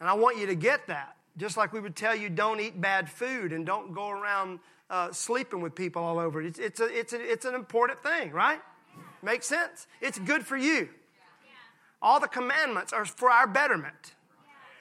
And 0.00 0.08
I 0.08 0.14
want 0.14 0.38
you 0.38 0.46
to 0.46 0.54
get 0.54 0.86
that. 0.88 1.16
Just 1.36 1.56
like 1.56 1.72
we 1.72 1.80
would 1.80 1.94
tell 1.94 2.16
you, 2.16 2.30
don't 2.30 2.60
eat 2.60 2.80
bad 2.80 3.10
food 3.10 3.52
and 3.52 3.66
don't 3.66 3.92
go 3.94 4.08
around 4.08 4.58
uh, 4.88 5.12
sleeping 5.12 5.60
with 5.60 5.74
people 5.74 6.02
all 6.02 6.18
over. 6.18 6.42
It's, 6.42 6.58
it's, 6.58 6.80
a, 6.80 6.86
it's, 6.86 7.12
a, 7.12 7.20
it's 7.20 7.44
an 7.44 7.54
important 7.54 8.02
thing, 8.02 8.30
right? 8.32 8.60
Makes 9.22 9.46
sense? 9.46 9.86
It's 10.00 10.18
good 10.18 10.46
for 10.46 10.56
you. 10.56 10.88
All 12.00 12.20
the 12.20 12.28
commandments 12.28 12.92
are 12.92 13.04
for 13.04 13.30
our 13.30 13.46
betterment. 13.46 14.14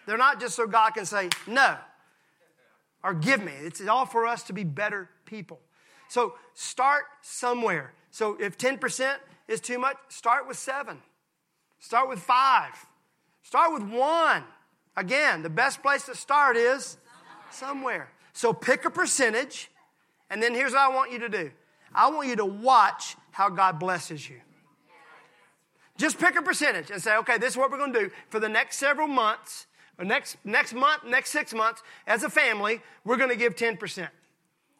They're 0.05 0.17
not 0.17 0.39
just 0.39 0.55
so 0.55 0.67
God 0.67 0.91
can 0.91 1.05
say, 1.05 1.29
no, 1.47 1.77
or 3.05 3.13
give 3.13 3.43
me. 3.43 3.53
It's 3.61 3.87
all 3.87 4.07
for 4.07 4.25
us 4.25 4.41
to 4.43 4.53
be 4.53 4.63
better 4.63 5.09
people. 5.25 5.59
So 6.09 6.33
start 6.55 7.03
somewhere. 7.21 7.93
So 8.09 8.35
if 8.39 8.57
10% 8.57 9.15
is 9.47 9.61
too 9.61 9.77
much, 9.77 9.97
start 10.09 10.47
with 10.47 10.57
seven. 10.57 10.97
Start 11.79 12.09
with 12.09 12.19
five. 12.19 12.73
Start 13.43 13.73
with 13.73 13.83
one. 13.83 14.43
Again, 14.97 15.43
the 15.43 15.51
best 15.51 15.83
place 15.83 16.05
to 16.07 16.15
start 16.15 16.57
is 16.57 16.97
somewhere. 17.51 18.09
So 18.33 18.53
pick 18.53 18.85
a 18.85 18.89
percentage, 18.89 19.69
and 20.31 20.41
then 20.41 20.55
here's 20.55 20.71
what 20.71 20.81
I 20.81 20.87
want 20.87 21.11
you 21.11 21.19
to 21.19 21.29
do 21.29 21.51
I 21.93 22.09
want 22.09 22.27
you 22.27 22.35
to 22.37 22.45
watch 22.45 23.15
how 23.31 23.49
God 23.49 23.79
blesses 23.79 24.27
you. 24.27 24.41
Just 25.97 26.17
pick 26.17 26.35
a 26.35 26.41
percentage 26.41 26.89
and 26.89 27.01
say, 27.01 27.15
okay, 27.17 27.37
this 27.37 27.51
is 27.51 27.57
what 27.57 27.71
we're 27.71 27.77
going 27.77 27.93
to 27.93 27.99
do 27.99 28.11
for 28.29 28.39
the 28.39 28.49
next 28.49 28.77
several 28.77 29.07
months 29.07 29.67
next, 30.03 30.37
next 30.43 30.73
month, 30.73 31.05
next 31.05 31.31
six 31.31 31.53
months, 31.53 31.81
as 32.05 32.23
a 32.23 32.29
family, 32.29 32.81
we're 33.05 33.17
going 33.17 33.29
to 33.29 33.35
give 33.35 33.55
10%. 33.55 34.09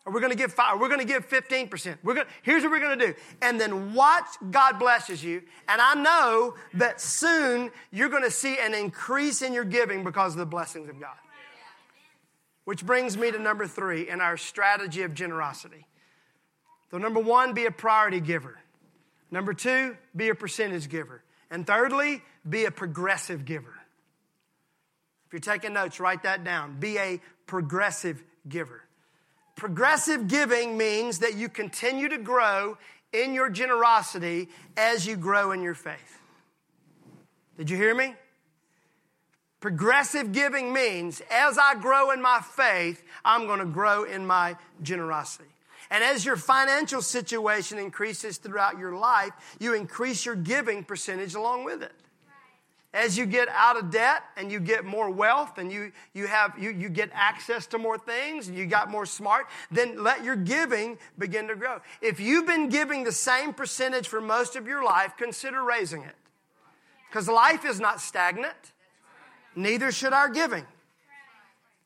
Or 0.05 0.13
we're 0.13 0.19
going 0.19 0.31
to 0.31 0.37
give 0.37 0.53
five, 0.53 0.75
or 0.75 0.79
we're 0.79 0.89
going 0.89 0.99
to 0.99 1.05
give 1.05 1.27
15%. 1.27 1.97
We're 2.03 2.13
going, 2.13 2.27
here's 2.43 2.61
what 2.61 2.71
we're 2.71 2.79
going 2.79 2.99
to 2.99 3.07
do. 3.07 3.13
And 3.41 3.59
then 3.59 3.93
watch 3.93 4.27
God 4.51 4.77
blesses 4.77 5.23
you. 5.23 5.41
And 5.67 5.81
I 5.81 5.95
know 5.95 6.55
that 6.75 7.01
soon 7.01 7.71
you're 7.91 8.09
going 8.09 8.23
to 8.23 8.31
see 8.31 8.57
an 8.59 8.75
increase 8.75 9.41
in 9.41 9.51
your 9.51 9.63
giving 9.63 10.03
because 10.03 10.33
of 10.33 10.39
the 10.39 10.45
blessings 10.45 10.89
of 10.89 10.99
God. 10.99 11.15
Which 12.65 12.85
brings 12.85 13.17
me 13.17 13.31
to 13.31 13.39
number 13.39 13.67
three 13.67 14.09
in 14.09 14.21
our 14.21 14.37
strategy 14.37 15.03
of 15.03 15.13
generosity. 15.13 15.85
So, 16.91 16.97
number 16.97 17.19
one, 17.19 17.53
be 17.53 17.65
a 17.65 17.71
priority 17.71 18.19
giver. 18.19 18.59
Number 19.29 19.53
two, 19.53 19.97
be 20.15 20.29
a 20.29 20.35
percentage 20.35 20.89
giver. 20.89 21.23
And 21.51 21.65
thirdly, 21.65 22.23
be 22.47 22.65
a 22.65 22.71
progressive 22.71 23.45
giver 23.45 23.74
you're 25.35 25.41
taking 25.41 25.73
notes, 25.73 25.99
write 25.99 26.23
that 26.23 26.45
down. 26.45 26.79
Be 26.79 26.97
a 26.97 27.19
progressive 27.45 28.23
giver. 28.47 28.83
Progressive 29.57 30.29
giving 30.29 30.77
means 30.77 31.19
that 31.19 31.35
you 31.35 31.49
continue 31.49 32.07
to 32.07 32.17
grow 32.17 32.77
in 33.11 33.33
your 33.33 33.49
generosity 33.49 34.47
as 34.77 35.05
you 35.05 35.17
grow 35.17 35.51
in 35.51 35.61
your 35.61 35.73
faith. 35.73 36.21
Did 37.57 37.69
you 37.69 37.75
hear 37.75 37.93
me? 37.93 38.15
Progressive 39.59 40.31
giving 40.31 40.71
means 40.71 41.21
as 41.29 41.57
I 41.57 41.75
grow 41.75 42.11
in 42.11 42.21
my 42.21 42.39
faith, 42.39 43.03
I'm 43.25 43.45
going 43.45 43.59
to 43.59 43.65
grow 43.65 44.05
in 44.05 44.25
my 44.25 44.55
generosity. 44.83 45.49
And 45.91 46.01
as 46.01 46.23
your 46.23 46.37
financial 46.37 47.01
situation 47.01 47.77
increases 47.77 48.37
throughout 48.37 48.79
your 48.79 48.95
life, 48.95 49.33
you 49.59 49.73
increase 49.73 50.25
your 50.25 50.35
giving 50.35 50.85
percentage 50.85 51.35
along 51.35 51.65
with 51.65 51.83
it. 51.83 51.91
As 52.95 53.17
you 53.17 53.25
get 53.25 53.49
out 53.49 53.77
of 53.77 53.91
debt 53.91 54.23
and 54.37 54.49
you 54.49 54.59
get 54.59 54.85
more 54.85 55.09
wealth 55.09 55.57
and 55.57 55.69
you, 55.69 55.91
you, 56.13 56.27
have, 56.27 56.57
you, 56.57 56.71
you 56.71 56.87
get 56.87 57.09
access 57.13 57.67
to 57.67 57.77
more 57.77 57.97
things 57.97 58.47
and 58.47 58.57
you 58.57 58.65
got 58.65 58.89
more 58.89 59.05
smart, 59.05 59.47
then 59.69 60.01
let 60.01 60.23
your 60.23 60.37
giving 60.37 60.97
begin 61.19 61.49
to 61.49 61.55
grow. 61.55 61.81
If 62.01 62.21
you've 62.21 62.47
been 62.47 62.69
giving 62.69 63.03
the 63.03 63.11
same 63.11 63.53
percentage 63.53 64.07
for 64.07 64.21
most 64.21 64.55
of 64.55 64.65
your 64.65 64.83
life, 64.83 65.17
consider 65.17 65.61
raising 65.61 66.03
it. 66.03 66.15
Because 67.09 67.27
life 67.27 67.65
is 67.65 67.81
not 67.81 67.99
stagnant, 67.99 68.55
neither 69.55 69.91
should 69.91 70.13
our 70.13 70.29
giving. 70.29 70.65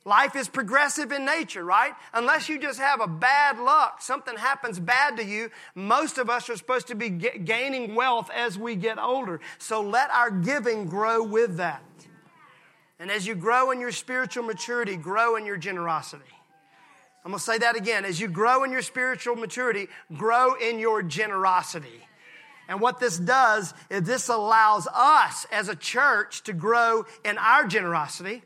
Life 0.06 0.36
is 0.36 0.48
progressive 0.48 1.12
in 1.12 1.26
nature, 1.26 1.64
right? 1.64 1.94
Unless 2.14 2.48
you 2.48 2.58
just 2.60 2.80
have 2.80 3.02
a 3.02 3.08
bad 3.08 3.60
luck, 3.60 4.02
something 4.02 4.38
happens 4.38 4.80
bad 4.80 5.18
to 5.18 5.26
you, 5.26 5.52
most 5.76 6.18
of 6.18 6.30
us 6.30 6.50
are 6.50 6.56
supposed 6.56 6.88
to 6.88 6.96
be 6.96 7.10
gaining 7.10 7.96
wealth 7.96 8.30
as 8.34 8.58
we 8.58 8.76
get 8.76 8.98
older. 8.98 9.42
So 9.58 9.82
let 9.82 10.10
our 10.10 10.32
giving 10.32 10.86
grow 10.86 11.22
with 11.22 11.58
that. 11.58 11.84
And 12.98 13.12
as 13.12 13.28
you 13.28 13.36
grow 13.36 13.72
in 13.72 13.80
your 13.80 13.92
spiritual 13.92 14.44
maturity, 14.44 14.96
grow 14.96 15.36
in 15.36 15.46
your 15.46 15.58
generosity. 15.58 16.24
I'm 17.26 17.32
going 17.32 17.40
to 17.40 17.44
say 17.44 17.58
that 17.58 17.76
again. 17.76 18.06
As 18.06 18.20
you 18.20 18.30
grow 18.30 18.64
in 18.64 18.72
your 18.72 18.82
spiritual 18.82 19.36
maturity, 19.36 19.88
grow 20.16 20.56
in 20.56 20.80
your 20.80 21.04
generosity. 21.04 22.08
And 22.70 22.80
what 22.80 23.00
this 23.00 23.18
does 23.18 23.74
is 23.90 24.04
this 24.04 24.30
allows 24.30 24.88
us 24.88 25.46
as 25.52 25.68
a 25.68 25.76
church 25.76 26.44
to 26.44 26.54
grow 26.54 27.06
in 27.26 27.38
our 27.38 27.68
generosity 27.68 28.44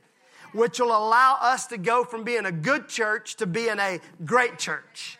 which 0.54 0.80
will 0.80 0.96
allow 0.96 1.38
us 1.42 1.68
to 1.68 1.78
go 1.78 2.04
from 2.04 2.24
being 2.24 2.46
a 2.46 2.52
good 2.52 2.88
church 2.88 3.36
to 3.38 3.46
being 3.46 3.80
a 3.80 4.00
great 4.24 4.58
church. 4.58 5.20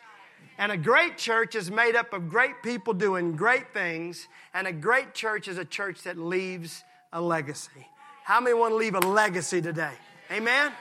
And 0.56 0.70
a 0.70 0.76
great 0.76 1.18
church 1.18 1.56
is 1.56 1.70
made 1.70 1.96
up 1.96 2.12
of 2.12 2.28
great 2.28 2.62
people 2.62 2.94
doing 2.94 3.34
great 3.34 3.74
things, 3.74 4.28
and 4.54 4.66
a 4.66 4.72
great 4.72 5.12
church 5.12 5.48
is 5.48 5.58
a 5.58 5.64
church 5.64 6.02
that 6.02 6.16
leaves 6.16 6.84
a 7.12 7.20
legacy. 7.20 7.88
How 8.22 8.40
many 8.40 8.54
want 8.54 8.72
to 8.72 8.76
leave 8.76 8.94
a 8.94 9.00
legacy 9.00 9.60
today? 9.60 9.92
Amen? 10.30 10.72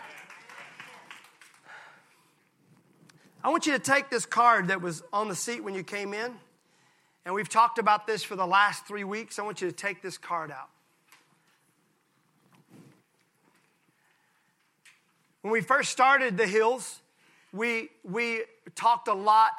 I 3.44 3.50
want 3.50 3.66
you 3.66 3.74
to 3.74 3.80
take 3.80 4.10
this 4.10 4.26
card 4.26 4.70
that 4.70 4.82
was 4.82 5.04
on 5.12 5.28
the 5.28 5.36
seat 5.36 5.64
when 5.64 5.74
you 5.74 5.84
came 5.84 6.14
in, 6.14 6.32
and 7.26 7.34
we've 7.34 7.50
talked 7.50 7.80
about 7.80 8.08
this 8.08 8.24
for 8.24 8.36
the 8.36 8.48
last 8.48 8.86
three 8.86 9.04
weeks. 9.04 9.40
I 9.40 9.42
want 9.42 9.60
you 9.60 9.68
to 9.68 9.76
take 9.76 10.02
this 10.02 10.18
card 10.18 10.52
out. 10.52 10.70
When 15.44 15.52
we 15.52 15.60
first 15.60 15.92
started 15.92 16.38
the 16.38 16.48
hills, 16.48 17.02
we, 17.52 17.90
we 18.06 18.44
talked 18.76 19.10
a 19.10 19.14
lot 19.14 19.52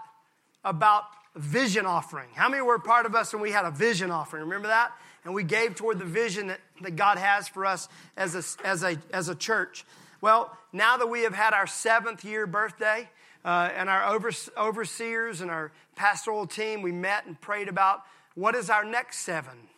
about 0.65 1.05
vision 1.37 1.85
offering. 1.85 2.31
How 2.35 2.49
many 2.49 2.63
were 2.63 2.79
part 2.79 3.05
of 3.05 3.15
us 3.15 3.35
when 3.35 3.43
we 3.43 3.51
had 3.51 3.67
a 3.67 3.71
vision 3.71 4.11
offering? 4.11 4.45
Remember 4.45 4.69
that? 4.69 4.93
And 5.25 5.35
we 5.35 5.45
gave 5.45 5.75
toward 5.75 5.99
the 5.99 6.07
vision 6.07 6.47
that, 6.47 6.61
that 6.81 6.97
God 6.97 7.19
has 7.19 7.49
for 7.49 7.67
us 7.67 7.91
as 8.17 8.35
a, 8.35 8.67
as, 8.67 8.83
a, 8.83 8.97
as 9.13 9.29
a 9.29 9.35
church. 9.35 9.85
Well, 10.23 10.57
now 10.73 10.97
that 10.97 11.07
we 11.07 11.21
have 11.25 11.35
had 11.35 11.53
our 11.53 11.67
seventh 11.67 12.25
year 12.25 12.47
birthday, 12.47 13.11
uh, 13.45 13.69
and 13.77 13.91
our 13.91 14.19
overseers 14.57 15.43
and 15.43 15.51
our 15.51 15.71
pastoral 15.97 16.47
team, 16.47 16.81
we 16.81 16.93
met 16.93 17.27
and 17.27 17.39
prayed 17.43 17.69
about 17.69 18.05
what 18.35 18.55
is 18.55 18.71
our 18.71 18.87
next 18.87 19.19
seven? 19.19 19.69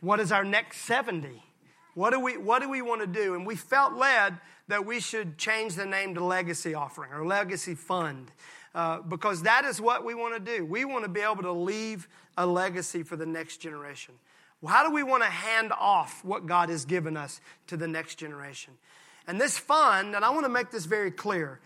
What 0.00 0.18
is 0.18 0.32
our 0.32 0.44
next 0.44 0.78
70? 0.78 1.42
What 1.94 2.10
do 2.12 2.20
we, 2.20 2.38
what 2.38 2.62
do 2.62 2.70
we 2.70 2.80
want 2.80 3.02
to 3.02 3.06
do? 3.06 3.34
And 3.34 3.46
we 3.46 3.54
felt 3.54 3.92
led 3.92 4.38
that 4.70 4.86
we 4.86 5.00
should 5.00 5.36
change 5.36 5.74
the 5.74 5.84
name 5.84 6.14
to 6.14 6.24
Legacy 6.24 6.74
Offering 6.74 7.12
or 7.12 7.26
Legacy 7.26 7.74
Fund 7.74 8.30
uh, 8.74 9.00
because 9.00 9.42
that 9.42 9.64
is 9.64 9.80
what 9.80 10.04
we 10.04 10.14
want 10.14 10.34
to 10.34 10.56
do. 10.58 10.64
We 10.64 10.84
want 10.84 11.04
to 11.04 11.10
be 11.10 11.20
able 11.20 11.42
to 11.42 11.52
leave 11.52 12.08
a 12.36 12.46
legacy 12.46 13.02
for 13.02 13.16
the 13.16 13.26
next 13.26 13.58
generation. 13.58 14.14
Well, 14.60 14.72
how 14.72 14.86
do 14.86 14.94
we 14.94 15.02
want 15.02 15.24
to 15.24 15.28
hand 15.28 15.72
off 15.72 16.24
what 16.24 16.46
God 16.46 16.68
has 16.68 16.84
given 16.84 17.16
us 17.16 17.40
to 17.66 17.76
the 17.76 17.88
next 17.88 18.14
generation? 18.16 18.74
And 19.26 19.40
this 19.40 19.58
fund, 19.58 20.14
and 20.14 20.24
I 20.24 20.30
want 20.30 20.44
to 20.44 20.50
make 20.50 20.70
this 20.70 20.84
very 20.86 21.10
clear 21.10 21.60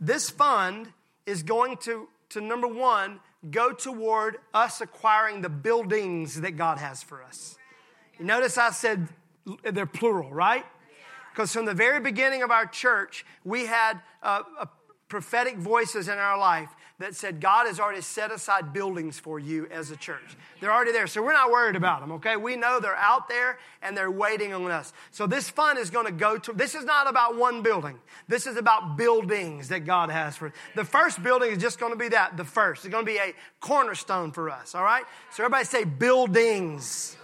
this 0.00 0.30
fund 0.30 0.88
is 1.26 1.42
going 1.42 1.76
to, 1.78 2.08
to 2.30 2.40
number 2.40 2.68
one, 2.68 3.20
go 3.50 3.72
toward 3.72 4.38
us 4.54 4.80
acquiring 4.80 5.42
the 5.42 5.48
buildings 5.48 6.40
that 6.40 6.52
God 6.52 6.78
has 6.78 7.02
for 7.02 7.22
us. 7.22 7.56
You 8.18 8.24
notice 8.24 8.56
I 8.56 8.70
said 8.70 9.08
they're 9.62 9.86
plural, 9.86 10.30
right? 10.30 10.64
Because 11.36 11.52
from 11.52 11.66
the 11.66 11.74
very 11.74 12.00
beginning 12.00 12.42
of 12.42 12.50
our 12.50 12.64
church, 12.64 13.26
we 13.44 13.66
had 13.66 14.00
uh, 14.22 14.42
prophetic 15.08 15.58
voices 15.58 16.08
in 16.08 16.16
our 16.16 16.38
life 16.38 16.70
that 16.98 17.14
said, 17.14 17.42
God 17.42 17.66
has 17.66 17.78
already 17.78 18.00
set 18.00 18.32
aside 18.32 18.72
buildings 18.72 19.18
for 19.18 19.38
you 19.38 19.66
as 19.70 19.90
a 19.90 19.96
church. 19.96 20.34
They're 20.62 20.72
already 20.72 20.92
there. 20.92 21.06
So 21.06 21.22
we're 21.22 21.34
not 21.34 21.50
worried 21.50 21.76
about 21.76 22.00
them, 22.00 22.12
okay? 22.12 22.36
We 22.38 22.56
know 22.56 22.80
they're 22.80 22.96
out 22.96 23.28
there 23.28 23.58
and 23.82 23.94
they're 23.94 24.10
waiting 24.10 24.54
on 24.54 24.70
us. 24.70 24.94
So 25.10 25.26
this 25.26 25.50
fund 25.50 25.78
is 25.78 25.90
going 25.90 26.06
to 26.06 26.12
go 26.12 26.38
to, 26.38 26.54
this 26.54 26.74
is 26.74 26.86
not 26.86 27.06
about 27.06 27.36
one 27.36 27.60
building. 27.60 27.98
This 28.28 28.46
is 28.46 28.56
about 28.56 28.96
buildings 28.96 29.68
that 29.68 29.80
God 29.80 30.08
has 30.08 30.38
for 30.38 30.46
us. 30.46 30.54
The 30.74 30.86
first 30.86 31.22
building 31.22 31.52
is 31.52 31.58
just 31.58 31.78
going 31.78 31.92
to 31.92 31.98
be 31.98 32.08
that, 32.08 32.38
the 32.38 32.44
first. 32.44 32.86
It's 32.86 32.92
going 32.92 33.04
to 33.04 33.12
be 33.12 33.18
a 33.18 33.34
cornerstone 33.60 34.32
for 34.32 34.48
us, 34.48 34.74
all 34.74 34.82
right? 34.82 35.04
So 35.32 35.44
everybody 35.44 35.66
say 35.66 35.84
buildings 35.84 37.18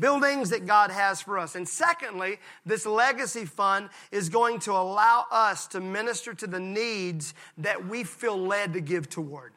buildings 0.00 0.50
that 0.50 0.66
God 0.66 0.90
has 0.90 1.20
for 1.20 1.38
us. 1.38 1.54
And 1.54 1.68
secondly, 1.68 2.38
this 2.64 2.86
legacy 2.86 3.44
fund 3.44 3.88
is 4.10 4.28
going 4.28 4.60
to 4.60 4.72
allow 4.72 5.26
us 5.30 5.66
to 5.68 5.80
minister 5.80 6.34
to 6.34 6.46
the 6.46 6.60
needs 6.60 7.34
that 7.58 7.86
we 7.86 8.04
feel 8.04 8.38
led 8.38 8.72
to 8.74 8.80
give 8.80 9.08
toward. 9.08 9.52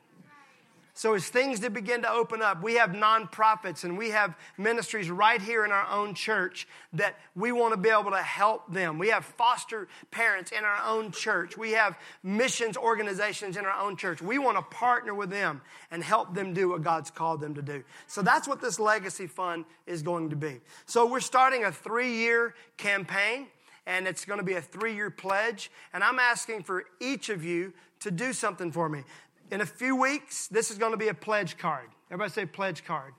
So, 0.99 1.13
as 1.13 1.29
things 1.29 1.61
begin 1.61 2.01
to 2.01 2.11
open 2.11 2.41
up, 2.41 2.61
we 2.61 2.73
have 2.73 2.89
nonprofits 2.89 3.85
and 3.85 3.97
we 3.97 4.09
have 4.09 4.35
ministries 4.57 5.09
right 5.09 5.41
here 5.41 5.63
in 5.63 5.71
our 5.71 5.87
own 5.89 6.13
church 6.13 6.67
that 6.91 7.17
we 7.35 7.53
want 7.53 7.73
to 7.73 7.77
be 7.77 7.87
able 7.87 8.11
to 8.11 8.21
help 8.21 8.69
them. 8.73 8.99
We 8.99 9.07
have 9.07 9.23
foster 9.23 9.87
parents 10.11 10.51
in 10.51 10.65
our 10.65 10.83
own 10.85 11.13
church. 11.13 11.57
We 11.57 11.71
have 11.71 11.97
missions 12.21 12.75
organizations 12.75 13.55
in 13.55 13.65
our 13.65 13.79
own 13.79 13.95
church. 13.95 14.21
We 14.21 14.39
want 14.39 14.57
to 14.57 14.75
partner 14.75 15.15
with 15.15 15.29
them 15.29 15.61
and 15.89 16.03
help 16.03 16.33
them 16.35 16.53
do 16.53 16.67
what 16.67 16.81
God's 16.81 17.11
called 17.11 17.39
them 17.39 17.55
to 17.55 17.61
do. 17.61 17.81
So, 18.07 18.21
that's 18.21 18.45
what 18.45 18.59
this 18.59 18.77
legacy 18.77 19.27
fund 19.27 19.63
is 19.87 20.01
going 20.01 20.31
to 20.31 20.35
be. 20.35 20.59
So, 20.85 21.05
we're 21.05 21.21
starting 21.21 21.63
a 21.63 21.71
three 21.71 22.17
year 22.17 22.55
campaign 22.75 23.47
and 23.85 24.05
it's 24.05 24.25
going 24.25 24.39
to 24.39 24.45
be 24.45 24.55
a 24.55 24.61
three 24.61 24.95
year 24.95 25.09
pledge. 25.09 25.71
And 25.93 26.03
I'm 26.03 26.19
asking 26.19 26.63
for 26.63 26.83
each 26.99 27.29
of 27.29 27.41
you 27.41 27.71
to 28.01 28.11
do 28.11 28.33
something 28.33 28.71
for 28.71 28.89
me. 28.89 29.03
In 29.51 29.61
a 29.61 29.65
few 29.65 29.95
weeks, 29.95 30.47
this 30.47 30.69
is 30.69 30.77
going 30.77 30.91
to 30.91 30.97
be 30.97 31.07
a 31.07 31.13
pledge 31.13 31.57
card. 31.57 31.89
Everybody 32.11 32.31
say 32.31 32.45
pledge 32.45 32.83
card. 32.85 33.13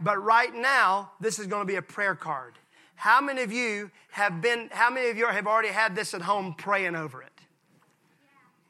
But 0.00 0.22
right 0.22 0.54
now, 0.54 1.12
this 1.20 1.38
is 1.38 1.46
going 1.46 1.62
to 1.62 1.66
be 1.66 1.76
a 1.76 1.82
prayer 1.82 2.14
card. 2.14 2.54
How 2.94 3.20
many 3.20 3.42
of 3.42 3.52
you 3.52 3.90
have 4.12 4.40
been, 4.40 4.70
how 4.72 4.90
many 4.90 5.10
of 5.10 5.18
you 5.18 5.26
have 5.26 5.46
already 5.46 5.68
had 5.68 5.94
this 5.94 6.14
at 6.14 6.22
home 6.22 6.54
praying 6.56 6.96
over 6.96 7.22
it? 7.22 7.35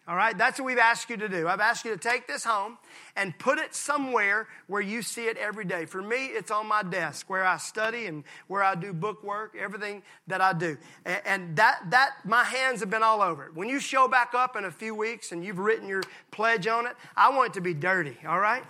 All 0.09 0.15
right, 0.15 0.39
that's 0.39 0.61
what 0.61 0.67
we've 0.67 0.79
asked 0.79 1.11
you 1.11 1.17
to 1.17 1.29
do. 1.29 1.49
I've 1.49 1.59
asked 1.61 1.85
you 1.85 1.91
to 1.91 1.99
take 1.99 2.29
this 2.29 2.45
home 2.45 2.79
and 3.17 3.37
put 3.39 3.59
it 3.59 3.75
somewhere 3.75 4.47
where 4.69 4.81
you 4.81 5.03
see 5.03 5.25
it 5.25 5.37
every 5.37 5.65
day. 5.65 5.85
For 5.85 6.01
me, 6.01 6.27
it's 6.27 6.53
on 6.53 6.69
my 6.69 6.85
desk 6.85 7.29
where 7.29 7.45
I 7.45 7.57
study 7.57 8.07
and 8.07 8.23
where 8.47 8.63
I 8.63 8.77
do 8.77 8.93
book 8.93 9.25
work, 9.25 9.57
everything 9.59 10.05
that 10.29 10.41
I 10.41 10.53
do. 10.53 10.79
And 11.05 11.57
that, 11.57 11.91
that 11.91 12.19
my 12.25 12.45
hands 12.45 12.79
have 12.81 12.91
been 12.91 13.03
all 13.03 13.21
over 13.21 13.47
it. 13.47 13.57
When 13.57 13.69
you 13.69 13.81
show 13.81 14.07
back 14.07 14.33
up 14.33 14.55
in 14.55 14.65
a 14.65 14.71
few 14.71 14.95
weeks 14.95 15.33
and 15.33 15.45
you've 15.45 15.59
written 15.59 15.89
your 15.89 16.05
pledge 16.31 16.69
on 16.69 16.87
it, 16.87 16.95
I 17.17 17.31
want 17.31 17.51
it 17.51 17.55
to 17.55 17.61
be 17.61 17.75
dirty, 17.75 18.17
all 18.29 18.39
right? 18.39 18.63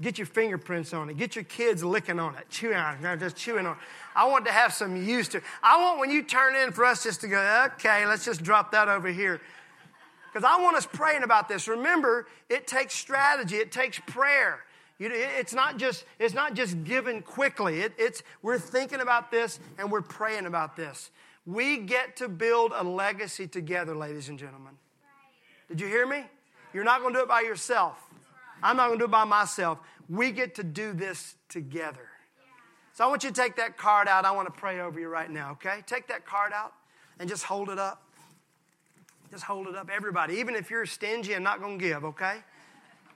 Get 0.00 0.18
your 0.18 0.26
fingerprints 0.26 0.92
on 0.92 1.10
it. 1.10 1.16
Get 1.16 1.34
your 1.34 1.44
kids 1.44 1.82
licking 1.82 2.20
on 2.20 2.36
it, 2.36 2.48
chewing 2.48 2.76
on 2.76 3.04
it, 3.04 3.18
just 3.18 3.34
chewing 3.34 3.66
on 3.66 3.72
it. 3.72 3.78
I 4.14 4.26
want 4.26 4.44
to 4.44 4.52
have 4.52 4.72
some 4.72 5.04
use 5.04 5.26
to 5.28 5.38
it. 5.38 5.44
I 5.64 5.82
want 5.82 5.98
when 5.98 6.10
you 6.10 6.22
turn 6.22 6.54
in 6.54 6.70
for 6.70 6.84
us 6.84 7.02
just 7.02 7.22
to 7.22 7.28
go, 7.28 7.70
okay, 7.74 8.06
let's 8.06 8.24
just 8.24 8.44
drop 8.44 8.70
that 8.72 8.88
over 8.88 9.08
here. 9.08 9.40
Because 10.36 10.52
I 10.54 10.62
want 10.62 10.76
us 10.76 10.84
praying 10.84 11.22
about 11.22 11.48
this. 11.48 11.66
Remember, 11.66 12.26
it 12.50 12.66
takes 12.66 12.92
strategy, 12.94 13.56
it 13.56 13.72
takes 13.72 13.98
prayer. 14.00 14.60
You, 14.98 15.08
it's 15.10 15.54
not 15.54 15.78
just 15.78 16.04
it's 16.18 16.34
not 16.34 16.52
just 16.52 16.84
given 16.84 17.22
quickly. 17.22 17.80
It, 17.80 17.94
it's 17.96 18.22
we're 18.42 18.58
thinking 18.58 19.00
about 19.00 19.30
this 19.30 19.58
and 19.78 19.90
we're 19.90 20.02
praying 20.02 20.44
about 20.44 20.76
this. 20.76 21.10
We 21.46 21.78
get 21.78 22.16
to 22.16 22.28
build 22.28 22.72
a 22.74 22.84
legacy 22.84 23.46
together, 23.46 23.96
ladies 23.96 24.28
and 24.28 24.38
gentlemen. 24.38 24.74
Did 25.70 25.80
you 25.80 25.86
hear 25.86 26.06
me? 26.06 26.24
You're 26.74 26.84
not 26.84 27.00
going 27.00 27.14
to 27.14 27.20
do 27.20 27.22
it 27.22 27.28
by 27.28 27.40
yourself. 27.40 27.96
I'm 28.62 28.76
not 28.76 28.88
going 28.88 28.98
to 28.98 29.04
do 29.04 29.08
it 29.08 29.10
by 29.10 29.24
myself. 29.24 29.78
We 30.10 30.32
get 30.32 30.56
to 30.56 30.62
do 30.62 30.92
this 30.92 31.34
together. 31.48 32.10
So 32.92 33.04
I 33.04 33.06
want 33.06 33.24
you 33.24 33.30
to 33.30 33.40
take 33.42 33.56
that 33.56 33.78
card 33.78 34.06
out. 34.06 34.26
I 34.26 34.32
want 34.32 34.54
to 34.54 34.60
pray 34.60 34.80
over 34.80 35.00
you 35.00 35.08
right 35.08 35.30
now, 35.30 35.52
okay? 35.52 35.78
Take 35.86 36.08
that 36.08 36.26
card 36.26 36.52
out 36.52 36.74
and 37.18 37.26
just 37.26 37.44
hold 37.44 37.70
it 37.70 37.78
up. 37.78 38.02
Just 39.30 39.44
hold 39.44 39.66
it 39.66 39.76
up, 39.76 39.90
everybody, 39.90 40.34
even 40.34 40.54
if 40.54 40.70
you're 40.70 40.86
stingy 40.86 41.32
and 41.32 41.42
not 41.42 41.60
going 41.60 41.78
to 41.78 41.84
give, 41.84 42.04
okay? 42.04 42.38